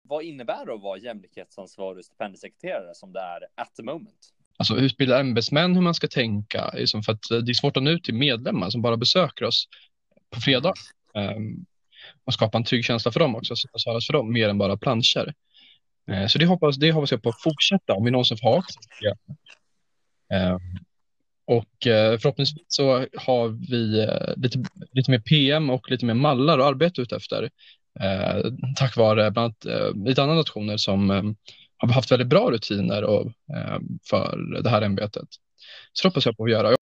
Vad 0.04 0.24
innebär 0.24 0.66
det 0.66 0.74
att 0.74 0.82
vara 0.82 0.98
jämlikhetsansvarig 0.98 2.06
stipendiesekreterare 2.06 2.96
som 2.96 3.14
det 3.14 3.20
är 3.20 3.42
at 3.56 3.76
the 3.76 3.84
moment? 3.84 4.34
Alltså 4.58 4.76
utbilda 4.76 5.20
ämbetsmän 5.20 5.76
hur 5.76 5.82
man 5.82 5.94
ska 5.94 6.08
tänka. 6.08 6.72
Liksom 6.74 7.04
för 7.04 7.14
att 7.14 7.32
eh, 7.32 7.38
det 7.38 7.52
är 7.52 7.54
svårt 7.54 7.78
att 7.78 7.84
nå 7.84 7.92
ut 7.92 8.04
till 8.04 8.14
medlemmar 8.14 8.70
som 8.70 8.82
bara 8.82 8.98
besöker 8.98 9.46
oss 9.46 9.68
på 10.30 10.42
fredag. 10.42 10.74
Ehm, 11.14 11.66
och 12.26 12.34
skapa 12.34 12.58
en 12.58 12.64
trygg 12.64 12.86
känsla 12.86 13.12
för 13.12 13.20
dem 13.20 13.36
också. 13.36 13.56
Så 13.56 13.68
att 13.74 13.86
höras 13.86 14.06
för 14.06 14.14
dem 14.14 14.34
mer 14.34 14.50
än 14.50 14.58
bara 14.58 14.78
planscher. 14.78 15.34
Eh, 16.12 16.28
så 16.28 16.40
det 16.40 16.46
hoppas, 16.46 16.78
det 16.78 16.92
hoppas 16.92 17.12
jag 17.12 17.24
på 17.24 17.30
att 17.30 17.42
fortsätta 17.42 17.94
om 17.94 18.06
vi 18.06 18.12
någonsin 18.12 18.38
får 18.38 18.50
ha 18.50 18.64
det. 19.02 19.16
Ehm, 20.36 20.60
och 21.50 21.88
eh, 21.88 22.18
förhoppningsvis 22.20 22.66
så 22.68 23.06
har 23.18 23.70
vi 23.70 24.00
eh, 24.00 24.36
lite, 24.36 24.64
lite 24.92 25.12
mer 25.12 25.20
PM 25.20 25.70
och 25.70 25.92
lite 25.92 26.06
mer 26.06 26.14
mallar 26.14 26.60
att 26.60 26.66
arbeta 26.66 27.02
ut 27.02 27.12
efter. 27.12 27.50
Eh, 28.00 28.52
tack 28.76 28.98
vare 28.98 29.32
bland 29.32 29.38
annat 29.38 29.66
eh, 29.66 30.06
lite 30.06 30.24
andra 30.24 30.36
nationer 30.36 30.78
som 30.78 31.12
eh, 31.12 31.24
har 31.78 31.94
haft 31.94 32.12
väldigt 32.12 32.28
bra 32.28 32.52
rutiner 32.52 33.04
och, 33.04 33.26
eh, 33.28 33.80
för 34.10 34.62
det 34.64 34.70
här 34.70 34.82
ämbetet. 34.82 35.28
Så 35.94 36.04
det 36.04 36.10
hoppas 36.10 36.26
jag 36.26 36.38
på 36.38 36.44
att 36.44 36.52
göra. 36.52 36.76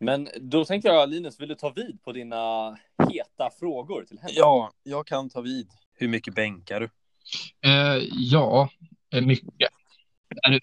Men 0.00 0.28
då 0.40 0.64
tänker 0.64 0.88
jag, 0.88 1.08
Linus, 1.08 1.40
vill 1.40 1.48
du 1.48 1.54
ta 1.54 1.70
vid 1.70 2.02
på 2.02 2.12
dina 2.12 2.76
heta 3.12 3.50
frågor 3.60 4.04
till 4.04 4.18
Henrik? 4.18 4.38
Ja, 4.38 4.70
jag 4.82 5.06
kan 5.06 5.30
ta 5.30 5.40
vid. 5.40 5.68
Hur 5.94 6.08
mycket 6.08 6.34
bänkar 6.34 6.80
du? 6.80 6.88
Eh, 7.68 8.02
ja, 8.12 8.68
mycket. 9.22 9.70
Är 10.42 10.60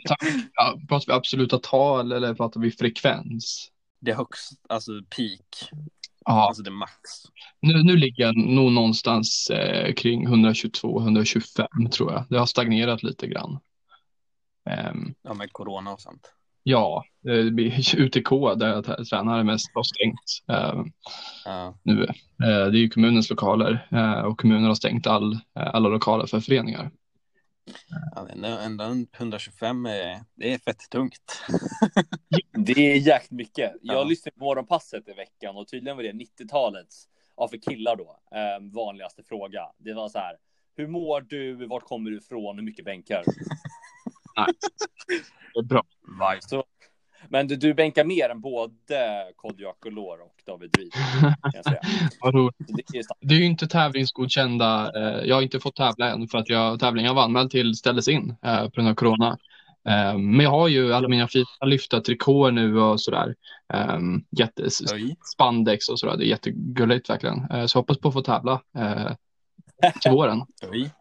pratar 0.87 1.07
vi 1.07 1.13
absoluta 1.13 1.59
tal 1.59 2.11
eller 2.11 2.33
pratar 2.33 2.61
vi 2.61 2.71
frekvens? 2.71 3.71
Det 3.99 4.13
högst, 4.13 4.51
alltså 4.69 4.91
peak, 5.17 5.71
Ja, 6.25 6.47
alltså 6.47 6.63
det 6.63 6.71
max. 6.71 6.93
nu, 7.61 7.83
nu 7.83 7.95
ligger 7.97 8.23
jag 8.23 8.37
nog 8.37 8.71
någonstans 8.71 9.49
eh, 9.49 9.93
kring 9.93 10.27
122-125 10.27 11.89
tror 11.91 12.11
jag. 12.11 12.25
Det 12.29 12.39
har 12.39 12.45
stagnerat 12.45 13.03
lite 13.03 13.27
grann. 13.27 13.59
Ehm, 14.69 15.13
Ja, 15.21 15.33
med 15.33 15.53
corona 15.53 15.93
och 15.93 16.01
sånt. 16.01 16.33
ja, 16.63 17.03
UTK 17.97 18.29
där 18.57 18.67
jag 18.67 19.07
tränar 19.09 19.43
mest 19.43 19.71
har 19.73 19.83
stängt 19.83 20.59
ehm, 20.59 20.91
Ja, 21.45 21.77
nu. 21.83 22.03
Eh, 22.03 22.67
det 22.71 22.77
är 22.77 22.81
ju 22.81 22.89
kommunens 22.89 23.29
lokaler 23.29 23.87
eh, 23.91 24.21
och 24.21 24.39
kommunen 24.39 24.63
har 24.63 24.75
stängt 24.75 25.07
all, 25.07 25.33
eh, 25.33 25.39
alla 25.55 25.89
lokaler 25.89 26.25
för 26.25 26.39
föreningar. 26.39 26.91
Ja 28.15 28.27
ända, 28.29 28.61
ända 28.61 28.85
125 29.17 29.85
är, 29.85 30.19
det 30.35 30.53
är 30.53 30.57
fett 30.57 30.89
tungt. 30.89 31.41
Det 32.51 32.91
är 32.91 32.95
jäkligt 32.95 33.31
mycket. 33.31 33.73
Jag 33.81 33.95
Ja. 33.97 34.03
lyssnade 34.03 34.37
på 34.37 34.43
Morgonpasset 34.43 35.07
i 35.07 35.13
veckan 35.13 35.55
och 35.57 35.67
tydligen 35.67 35.97
var 35.97 36.03
det 36.03 36.11
90-talets, 36.11 37.07
ja 37.37 37.47
för 37.47 37.57
killar 37.57 37.95
då, 37.95 38.19
eh, 38.37 38.73
vanligaste 38.73 39.23
fråga. 39.23 39.61
Det 39.77 39.93
var 39.93 40.09
så 40.09 40.19
här, 40.19 40.35
hur 40.75 40.87
mår 40.87 41.21
du, 41.21 41.65
vart 41.67 41.83
kommer 41.83 42.11
du 42.11 42.17
ifrån, 42.17 42.55
hur 42.57 42.63
mycket 42.65 42.85
bänkar? 42.85 43.23
Det 45.53 45.59
är 45.59 45.63
bra. 45.63 45.83
Så, 46.39 46.63
men 47.29 47.47
du, 47.47 47.55
du 47.55 47.73
bänkar 47.73 48.03
mer 48.03 48.29
än 48.29 48.41
både 48.41 49.25
Kodjak 49.35 49.85
och 49.85 49.91
Lår 49.91 50.21
och 50.21 50.35
David 50.45 50.71
Druid. 50.71 50.93
kan 51.21 51.35
jag 51.53 51.65
säga. 51.65 51.79
Vad 52.21 52.35
roligt. 52.35 52.87
Det. 52.87 53.03
Det 53.21 53.35
är 53.35 53.39
ju 53.39 53.45
inte 53.45 53.67
tävlingsgodkända. 53.67 54.91
Eh, 54.95 55.25
jag 55.25 55.35
har 55.35 55.41
inte 55.41 55.59
fått 55.59 55.75
tävla 55.75 56.09
än 56.11 56.27
för 56.27 56.37
att 56.37 56.49
jag, 56.49 56.79
tävlingen 56.79 57.07
jag 57.07 57.15
var 57.15 57.23
anmäld 57.23 57.51
till 57.51 57.75
ställdes 57.75 58.07
in 58.07 58.35
eh, 58.45 58.63
på 58.63 58.69
grund 58.69 58.89
av 58.89 58.95
corona. 58.95 59.37
Eh, 59.89 60.17
men 60.17 60.39
jag 60.39 60.49
har 60.49 60.67
ju 60.67 60.93
alla 60.93 61.07
mina 61.07 61.27
fina 61.27 61.45
lyfta 61.65 62.01
trikåer 62.01 62.51
nu 62.51 62.79
och 62.79 63.01
sådär. 63.01 63.35
Eh, 63.73 63.99
jättes, 64.31 64.93
Oj. 64.93 65.15
spandex 65.33 65.89
och 65.89 65.99
sådär. 65.99 66.17
Det 66.17 66.25
är 66.25 66.29
jättegulligt 66.29 67.09
verkligen. 67.09 67.51
Eh, 67.51 67.65
så 67.65 67.77
jag 67.77 67.81
hoppas 67.81 67.97
på 67.97 68.07
att 68.07 68.13
få 68.13 68.21
tävla 68.21 68.61
till 70.01 70.11
våren. 70.11 70.41
Oj. 70.71 70.91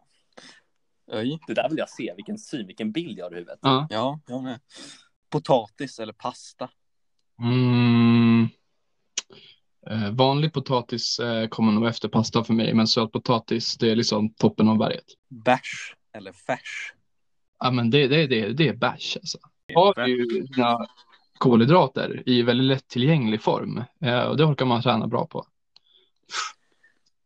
Oj. 1.13 1.39
Det 1.47 1.55
där 1.55 1.69
vill 1.69 1.79
jag 1.79 1.91
se, 1.91 2.13
vilken 2.17 2.39
syn, 2.39 2.67
vilken 2.67 2.93
bild 2.93 3.19
jag 3.19 3.25
har 3.25 3.33
i 3.33 3.35
huvudet. 3.35 3.59
Ja. 3.63 3.87
Ja, 3.91 4.21
jag 4.27 4.43
med. 4.43 4.61
Potatis 5.31 5.99
eller 5.99 6.13
pasta? 6.13 6.71
Mm. 7.43 8.49
Eh, 9.91 10.11
vanlig 10.11 10.53
potatis 10.53 11.19
eh, 11.19 11.49
kommer 11.49 11.73
nog 11.73 11.87
efter 11.87 12.09
pasta 12.09 12.45
för 12.45 12.55
mig, 12.55 12.75
men 12.75 12.87
sötpotatis 12.87 13.77
det 13.77 13.91
är 13.91 13.97
liksom 13.97 14.35
toppen 14.35 14.69
av 14.69 14.79
berget. 14.79 15.05
Bärs 15.29 15.95
eller 16.13 16.33
färs? 16.33 16.93
Ja, 17.59 17.71
men 17.71 17.91
det, 17.91 18.09
det, 18.09 18.27
det, 18.27 18.53
det 18.53 18.69
är 18.69 18.75
bärs 18.75 19.17
alltså. 19.17 19.39
har 19.75 20.07
ju 20.07 20.25
dina 20.25 20.87
kolhydrater 21.39 22.23
i 22.27 22.43
väldigt 22.43 22.67
lättillgänglig 22.67 23.43
form 23.43 23.85
eh, 24.01 24.23
och 24.23 24.37
det 24.37 24.45
orkar 24.45 24.67
man 24.67 24.83
träna 24.83 25.07
bra 25.07 25.27
på. 25.27 25.47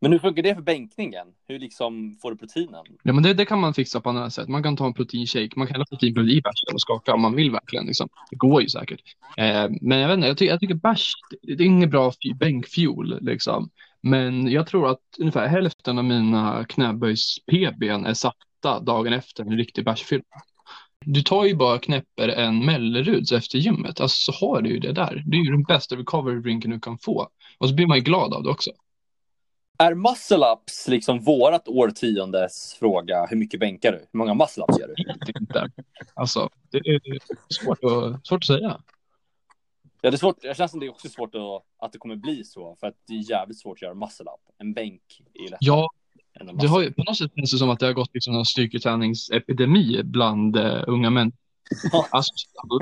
Men 0.01 0.13
hur 0.13 0.19
funkar 0.19 0.43
det 0.43 0.55
för 0.55 0.63
bänkningen? 0.63 1.27
Hur 1.49 1.59
liksom 1.59 2.17
får 2.23 2.31
du 2.31 2.37
proteinen? 2.37 2.85
Ja, 3.03 3.13
men 3.13 3.23
det, 3.23 3.35
det 3.35 3.45
kan 3.45 3.61
man 3.61 3.75
fixa 3.75 4.01
på 4.01 4.09
andra 4.09 4.31
sätt. 4.31 4.49
Man 4.49 4.63
kan 4.63 4.77
ta 4.77 4.87
en 4.87 4.95
proteinshake, 4.95 5.51
man 5.57 5.67
kan 5.67 5.75
hälla 5.75 5.85
proteinpulver 5.85 6.31
typ 6.31 6.39
i 6.39 6.43
bärsen 6.43 6.75
och 6.75 6.81
skaka 6.81 7.15
om 7.15 7.21
man 7.21 7.37
vill 7.37 7.51
verkligen. 7.51 7.87
Liksom. 7.87 8.09
Det 8.31 8.37
går 8.37 8.63
ju 8.63 8.69
säkert. 8.69 9.01
Eh, 9.37 9.69
men 9.81 9.99
jag 9.99 10.09
vet 10.09 10.17
inte, 10.17 10.29
jag, 10.29 10.39
ty 10.39 10.47
jag 10.47 10.61
tycker 10.61 10.75
bärs, 10.75 11.13
det, 11.43 11.55
det 11.55 11.65
är 11.65 11.67
inget 11.67 11.91
bra 11.91 12.13
bänkfuel 12.35 13.19
liksom. 13.21 13.71
Men 14.03 14.51
jag 14.51 14.67
tror 14.67 14.91
att 14.91 15.01
ungefär 15.19 15.47
hälften 15.47 15.99
av 15.99 16.05
mina 16.05 16.65
knäböjs-PBn 16.65 18.07
är 18.07 18.15
satta 18.15 18.81
dagen 18.81 19.13
efter 19.13 19.45
en 19.45 19.57
riktig 19.57 19.85
bärsfylla. 19.85 20.25
Du 21.05 21.23
tar 21.23 21.45
ju 21.45 21.57
bara 21.57 21.75
och 21.75 21.83
knäpper 21.83 22.29
en 22.29 22.65
Melleruds 22.65 23.33
efter 23.33 23.59
gymmet, 23.59 24.01
alltså 24.01 24.33
så 24.33 24.47
har 24.47 24.63
du 24.63 24.71
ju 24.71 24.79
det 24.79 24.93
där. 24.93 25.23
Det 25.27 25.37
är 25.37 25.45
ju 25.45 25.51
den 25.51 25.63
bästa 25.63 25.97
recovery 25.97 26.41
drinken 26.41 26.71
du 26.71 26.81
kan 26.81 26.99
få. 26.99 27.29
Och 27.59 27.69
så 27.69 27.75
blir 27.75 27.87
man 27.87 27.97
ju 27.97 28.03
glad 28.03 28.35
av 28.35 28.43
det 28.43 28.51
också. 28.51 28.71
Är 29.81 29.95
muscle 29.95 30.53
ups 30.53 30.89
liksom 30.89 31.21
vårat 31.21 31.69
årtiondes 31.69 32.77
fråga? 32.79 33.27
Hur 33.27 33.37
mycket 33.37 33.61
bänkar 33.61 33.93
du? 33.93 33.99
Hur 33.99 34.19
många 34.19 34.35
muscle 34.35 34.65
ups 34.69 34.79
gör 34.79 34.95
du? 34.97 35.05
vet 35.27 35.41
inte. 35.41 35.71
Alltså, 36.15 36.49
det 36.71 36.79
är 36.79 37.01
svårt 37.49 37.79
att, 37.85 38.27
svårt 38.27 38.43
att 38.43 38.47
säga. 38.47 38.81
Ja, 40.01 40.11
det 40.11 40.17
är 40.17 40.19
svårt. 40.19 40.37
Jag 40.43 40.57
känns 40.57 40.71
som 40.71 40.81
det 40.81 40.87
är 40.87 40.91
också 40.91 41.09
svårt 41.09 41.35
att, 41.35 41.85
att 41.87 41.93
det 41.93 41.99
kommer 41.99 42.17
bli 42.17 42.45
så, 42.45 42.77
för 42.81 42.87
att 42.87 42.95
det 43.07 43.15
är 43.15 43.31
jävligt 43.31 43.61
svårt 43.61 43.79
att 43.79 43.83
göra 43.83 43.95
muscle 43.95 44.31
up. 44.31 44.55
En 44.59 44.73
bänk 44.73 45.03
är 45.35 45.43
lättare 45.43 45.59
Ja, 45.61 45.89
det 46.61 46.67
har 46.67 46.83
ju, 46.83 46.93
på 46.93 47.03
något 47.03 47.17
sätt 47.17 47.31
känns 47.37 47.53
det 47.53 47.59
som 47.59 47.71
att 47.71 47.81
det 47.81 47.87
har 47.87 47.93
gått 47.93 48.15
liksom 48.15 48.35
en 48.35 48.45
styrketräningsepidemi 48.45 50.03
bland 50.05 50.57
uh, 50.57 50.85
unga 50.87 51.11
män. 51.11 51.33
Alltså, 52.11 52.33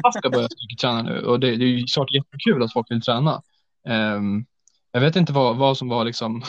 alla 0.02 0.12
ska 0.12 0.30
börja 0.30 0.48
styrketräna 0.48 1.02
nu 1.02 1.20
och 1.20 1.40
det, 1.40 1.56
det 1.56 1.64
är 1.64 1.68
ju 1.68 1.86
såklart 1.86 2.14
jättekul 2.14 2.62
att 2.62 2.72
folk 2.72 2.90
vill 2.90 3.02
träna. 3.02 3.42
Ehm, 3.88 4.44
jag 4.92 5.00
vet 5.00 5.16
inte 5.16 5.32
vad, 5.32 5.56
vad 5.56 5.76
som 5.78 5.88
var 5.88 6.04
liksom 6.04 6.42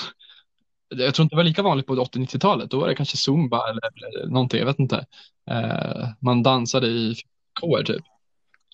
jag 0.89 1.15
tror 1.15 1.23
inte 1.23 1.36
det 1.36 1.38
var 1.38 1.43
lika 1.43 1.62
vanligt 1.62 1.88
på 1.88 1.95
80-90-talet. 1.95 2.71
Då 2.71 2.80
var 2.80 2.88
det 2.88 2.95
kanske 2.95 3.17
zumba 3.17 3.69
eller, 3.69 3.82
eller 4.08 4.28
någonting. 4.28 4.60
Jag 4.60 4.65
vet 4.65 4.80
inte. 4.80 5.06
Eh, 5.52 6.10
man 6.19 6.43
dansade 6.43 6.88
i 6.88 7.15
kår 7.54 7.84
typ. 7.84 8.04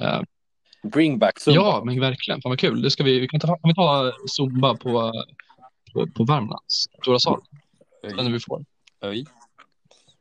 Eh, 0.03 0.21
Bring 0.83 1.19
back 1.19 1.39
zumba. 1.39 1.61
Ja, 1.61 1.81
men 1.85 1.99
verkligen. 1.99 2.41
Fan 2.41 2.49
vad 2.49 2.59
kul. 2.59 2.81
Det 2.81 2.91
ska 2.91 3.03
vi, 3.03 3.19
vi 3.19 3.27
kan, 3.27 3.39
ta, 3.39 3.47
kan 3.47 3.59
vi 3.63 3.75
ta 3.75 4.11
Zumba 4.27 4.75
på, 4.75 5.13
på, 5.93 6.07
på 6.07 6.23
Värmlands 6.23 6.85
stora 7.01 7.19
sal? 7.19 7.41
Den 8.17 8.33
vi 8.33 8.39
får. 8.39 8.65
Oj. 9.01 9.25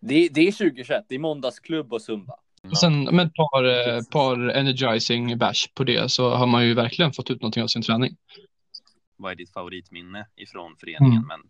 Det, 0.00 0.28
det 0.28 0.48
är 0.48 0.52
2021, 0.52 1.04
det 1.08 1.14
är 1.14 1.18
måndagsklubb 1.18 1.92
och 1.92 2.02
zumba. 2.02 2.34
Och 2.70 2.78
sen 2.78 3.04
med 3.04 3.26
ett 3.26 3.34
par, 3.34 3.64
eh, 3.64 4.02
par 4.10 4.48
energizing 4.48 5.38
bash 5.38 5.68
på 5.74 5.84
det 5.84 6.10
så 6.10 6.34
har 6.34 6.46
man 6.46 6.66
ju 6.66 6.74
verkligen 6.74 7.12
fått 7.12 7.30
ut 7.30 7.40
någonting 7.42 7.62
av 7.62 7.66
sin 7.66 7.82
träning. 7.82 8.16
Vad 9.16 9.32
är 9.32 9.36
ditt 9.36 9.52
favoritminne 9.52 10.26
ifrån 10.36 10.76
föreningen? 10.80 11.12
Mm. 11.12 11.26
Men 11.26 11.40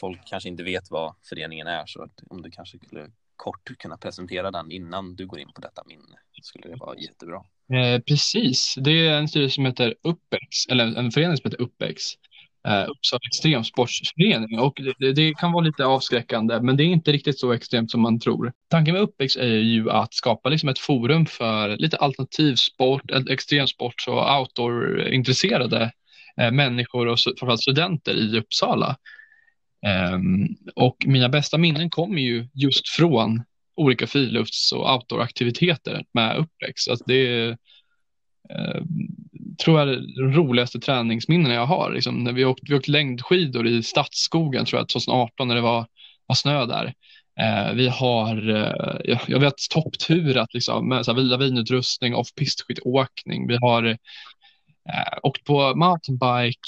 folk 0.00 0.20
kanske 0.26 0.48
inte 0.48 0.62
vet 0.62 0.90
vad 0.90 1.14
föreningen 1.28 1.66
är, 1.66 1.86
så 1.86 2.08
om 2.30 2.42
du 2.42 2.50
kanske 2.50 2.78
skulle 2.78 3.10
kort 3.36 3.78
kunna 3.78 3.96
presentera 3.96 4.50
den 4.50 4.70
innan 4.70 5.16
du 5.16 5.26
går 5.26 5.40
in 5.40 5.52
på 5.54 5.60
detta 5.60 5.82
minne. 5.86 6.18
Skulle 6.42 6.68
det 6.68 6.76
vara 6.76 6.98
jättebra. 6.98 7.42
Eh, 7.72 8.00
precis, 8.00 8.74
det 8.78 9.06
är 9.06 9.18
en 9.18 9.28
styrelse 9.28 9.54
som 9.54 9.66
heter 9.66 9.94
Uppex, 10.02 10.66
eller 10.70 10.84
en 10.84 11.10
förening 11.10 11.36
som 11.36 11.50
heter 11.50 11.62
Uppex. 11.62 12.02
Eh, 12.68 12.88
Uppsala 12.88 13.20
extremsportsförening 13.32 14.58
och 14.58 14.80
det, 14.98 15.12
det, 15.12 15.34
kan 15.34 15.52
vara 15.52 15.64
lite 15.64 15.84
avskräckande 15.84 16.60
men 16.60 16.76
det 16.76 16.82
är 16.82 16.86
inte 16.86 17.12
riktigt 17.12 17.40
så 17.40 17.52
extremt 17.52 17.90
som 17.90 18.00
man 18.00 18.20
tror. 18.20 18.52
Tanken 18.70 18.94
med 18.94 19.02
Uppex 19.02 19.36
är 19.36 19.46
ju 19.46 19.90
att 19.90 20.14
skapa 20.14 20.48
liksom 20.48 20.68
ett 20.68 20.78
forum 20.78 21.26
för 21.26 21.76
lite 21.76 21.96
alternativ 21.96 22.54
sport, 22.54 23.10
extremsport 23.30 24.04
och 24.08 24.40
outdoor-intresserade 24.40 25.92
eh, 26.40 26.50
människor 26.50 27.06
och 27.06 27.18
framförallt 27.18 27.62
studenter 27.62 28.14
i 28.14 28.38
Uppsala. 28.38 28.96
Ehm, 29.86 30.48
och 30.74 30.96
mina 31.06 31.28
bästa 31.28 31.58
minnen 31.58 31.90
kommer 31.90 32.18
ju 32.22 32.48
just 32.54 32.88
från 32.88 33.42
olika 33.76 34.06
frilufts 34.06 34.72
och 34.72 34.94
outdooraktiviteter 34.94 36.04
med 36.12 36.36
Uppex. 36.36 36.88
Alltså 36.88 37.04
det 37.08 37.14
är, 37.14 37.56
tror 39.64 39.80
jag, 39.80 39.88
de 39.88 40.32
roligaste 40.32 40.80
träningsminnen 40.80 41.52
jag 41.52 41.66
har. 41.66 41.92
Liksom, 41.92 42.24
när 42.24 42.32
vi 42.32 42.44
åkte, 42.44 42.66
vi 42.68 42.74
åkte 42.74 42.90
längdskidor 42.90 43.66
i 43.66 43.82
Stadsskogen 43.82 44.64
tror 44.64 44.80
jag 44.80 44.88
2018 44.88 45.48
när 45.48 45.54
det 45.54 45.60
var, 45.60 45.86
var 46.26 46.34
snö 46.34 46.66
där. 46.66 46.94
Ehm, 47.40 47.76
vi 47.76 47.88
har, 47.88 48.48
uh, 48.48 49.18
jag 49.26 49.40
vet 49.40 49.54
toppturat 49.70 50.54
liksom, 50.54 50.88
med 50.88 51.04
så 51.04 51.12
här, 51.12 51.20
lavinutrustning, 51.20 52.12
vinutrustning, 52.12 52.14
off-pistskidåkning. 52.14 53.48
Vi 53.48 53.56
har 53.56 53.84
eh, 54.88 55.18
åkt 55.22 55.44
på 55.44 55.74
mountainbike, 55.74 56.60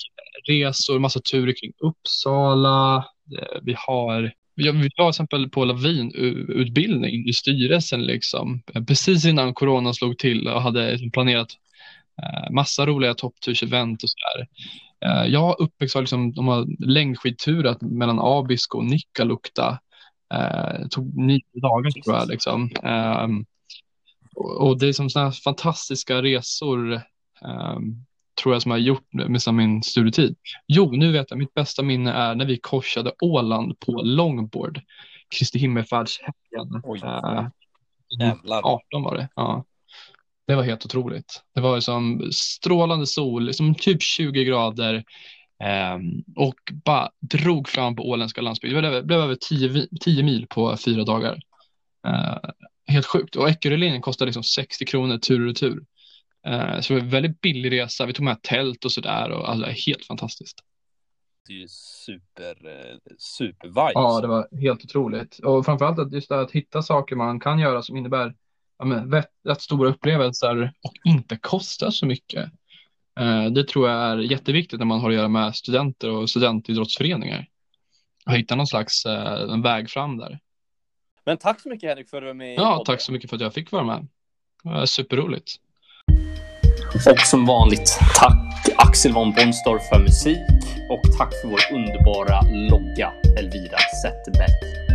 resor, 0.49 0.99
massa 0.99 1.21
turer 1.21 1.55
kring 1.61 1.73
Uppsala. 1.79 2.97
Eh, 3.39 3.59
vi 3.63 3.75
har 3.79 4.33
vi 4.55 4.69
har 4.69 4.89
till 4.89 5.09
exempel 5.09 5.49
på 5.49 5.65
lavinutbildning 5.65 7.29
i 7.29 7.33
styrelsen 7.33 8.03
liksom, 8.03 8.63
eh, 8.75 8.85
precis 8.85 9.25
innan 9.25 9.55
corona 9.55 9.93
slog 9.93 10.19
till 10.19 10.49
och 10.49 10.63
hade 10.63 10.91
liksom 10.91 11.11
planerat 11.11 11.49
eh, 12.23 12.51
massa 12.51 12.87
roliga 12.87 13.15
topptursevent 13.15 14.03
och 14.03 14.09
sådär. 14.11 14.49
Jag 15.27 15.41
har 15.41 15.63
uppväxt 15.63 15.97
av 15.97 16.03
liksom, 16.03 16.33
de 16.33 16.49
har 16.49 16.87
längdskidturat 16.87 17.81
mellan 17.81 18.19
Abisko 18.21 18.79
och 18.79 18.85
Nikkaluokta. 18.85 19.79
Det 20.79 20.89
tog 20.91 21.17
nio 21.17 21.43
dagar 21.53 21.91
tror 21.91 22.17
jag. 22.17 22.29
Liksom. 22.29 22.71
Ehm, 22.83 23.45
och 24.35 24.79
det 24.79 24.89
är 24.89 24.93
som 24.93 25.11
sådana 25.11 25.33
fantastiska 25.33 26.23
resor 26.23 26.95
ehm, 27.43 28.05
tror 28.43 28.55
jag 28.55 28.63
som 28.63 28.71
har 28.71 28.79
gjort 28.79 29.13
med 29.13 29.55
min 29.55 29.83
studietid. 29.83 30.37
Jo, 30.69 30.93
nu 30.93 31.13
vet 31.13 31.31
jag, 31.31 31.39
mitt 31.39 31.55
bästa 31.55 31.83
minne 31.83 32.13
är 32.13 32.35
när 32.35 32.45
vi 32.45 32.59
korsade 32.59 33.13
Åland 33.21 33.81
på 33.81 33.93
longboard. 33.93 34.81
Kristi 35.39 35.59
himmelfärdshelgen. 35.59 36.83
Uh, 37.05 38.61
18 38.63 39.03
var 39.03 39.17
det. 39.17 39.29
Ja. 39.37 39.65
Det 40.47 40.55
var 40.55 40.63
helt 40.63 40.85
otroligt. 40.85 41.43
Det 41.55 41.61
var 41.61 41.81
som 41.81 42.31
strålande 42.33 43.07
sol, 43.07 43.55
som 43.55 43.75
typ 43.75 44.03
20 44.03 44.45
grader 44.45 45.05
um, 45.95 46.25
och 46.37 46.73
bara 46.85 47.11
drog 47.21 47.69
fram 47.69 47.97
på 47.97 48.03
åländska 48.11 48.41
landsbygden. 48.41 48.83
Det 48.83 48.91
blev, 48.91 49.07
blev 49.07 49.21
över 49.21 49.35
10, 49.35 49.87
10 50.01 50.23
mil 50.23 50.47
på 50.47 50.77
fyra 50.77 51.05
dagar. 51.05 51.41
Uh, 52.07 52.51
helt 52.87 53.07
sjukt. 53.07 53.37
Och 53.37 53.49
Eckerölinjen 53.49 54.03
kostade 54.03 54.27
liksom 54.27 54.43
60 54.43 54.85
kronor 54.85 55.19
tur 55.19 55.41
och 55.41 55.47
retur. 55.47 55.85
Uh, 56.49 56.81
så 56.81 56.93
det 56.93 56.99
var 56.99 57.05
en 57.05 57.11
väldigt 57.11 57.41
billig 57.41 57.73
resa. 57.73 58.07
Vi 58.07 58.13
tog 58.13 58.25
med 58.25 58.43
tält 58.43 58.85
och 58.85 58.93
sådär 58.93 59.31
och 59.31 59.51
alltså, 59.51 59.71
helt 59.71 60.05
fantastiskt. 60.05 60.65
Det 61.47 61.53
är 61.53 61.59
ju 61.59 61.69
super, 61.69 62.67
eh, 62.67 62.97
super 63.19 63.69
vibe. 63.69 63.93
Ja, 63.95 64.21
det 64.21 64.27
var 64.27 64.49
helt 64.61 64.85
otroligt. 64.85 65.39
Och 65.39 65.65
framförallt 65.65 65.99
att 65.99 66.13
just 66.13 66.29
det, 66.29 66.41
att 66.41 66.51
hitta 66.51 66.83
saker 66.83 67.17
man 67.17 67.41
kan 67.41 67.59
göra 67.59 67.83
som 67.83 67.97
innebär 67.97 68.35
ja, 68.79 68.85
men, 68.85 69.13
rätt, 69.13 69.31
rätt 69.45 69.61
stora 69.61 69.89
upplevelser 69.89 70.73
och 70.83 70.95
inte 71.05 71.37
kostar 71.37 71.91
så 71.91 72.07
mycket. 72.07 72.51
Uh, 73.21 73.47
det 73.47 73.69
tror 73.69 73.89
jag 73.89 73.99
är 73.99 74.19
jätteviktigt 74.19 74.79
när 74.79 74.87
man 74.87 75.01
har 75.01 75.11
att 75.11 75.17
göra 75.17 75.29
med 75.29 75.57
studenter 75.57 76.11
och 76.11 76.31
studentidrottsföreningar. 76.31 77.47
Att 78.25 78.37
hitta 78.37 78.57
någon 78.57 78.67
slags 78.67 79.07
en 79.07 79.63
väg 79.63 79.91
fram 79.91 80.17
där. 80.17 80.39
Men 81.25 81.37
tack 81.37 81.61
så 81.61 81.69
mycket 81.69 81.89
Henrik 81.89 82.09
för 82.09 82.17
att 82.17 82.23
du 82.23 82.27
var 82.27 82.35
med. 82.35 82.55
Ja, 82.55 82.83
tack 82.87 83.01
så 83.01 83.13
mycket 83.13 83.31
för 83.31 83.37
att 83.37 83.43
jag 83.43 83.55
fick 83.55 83.71
vara 83.71 83.85
med. 83.85 84.07
Det 84.63 84.71
var 84.71 84.87
superroligt. 84.87 85.57
Och 86.95 87.21
som 87.21 87.47
vanligt, 87.47 87.99
tack 88.15 88.69
Axel 88.77 89.13
von 89.13 89.33
Bonstorff 89.33 89.89
för 89.89 89.99
musik 89.99 90.39
och 90.89 91.03
tack 91.19 91.33
för 91.41 91.49
vår 91.49 91.61
underbara 91.73 92.41
logga 92.71 93.13
Elvira 93.39 93.79
Zetterberg. 94.03 94.90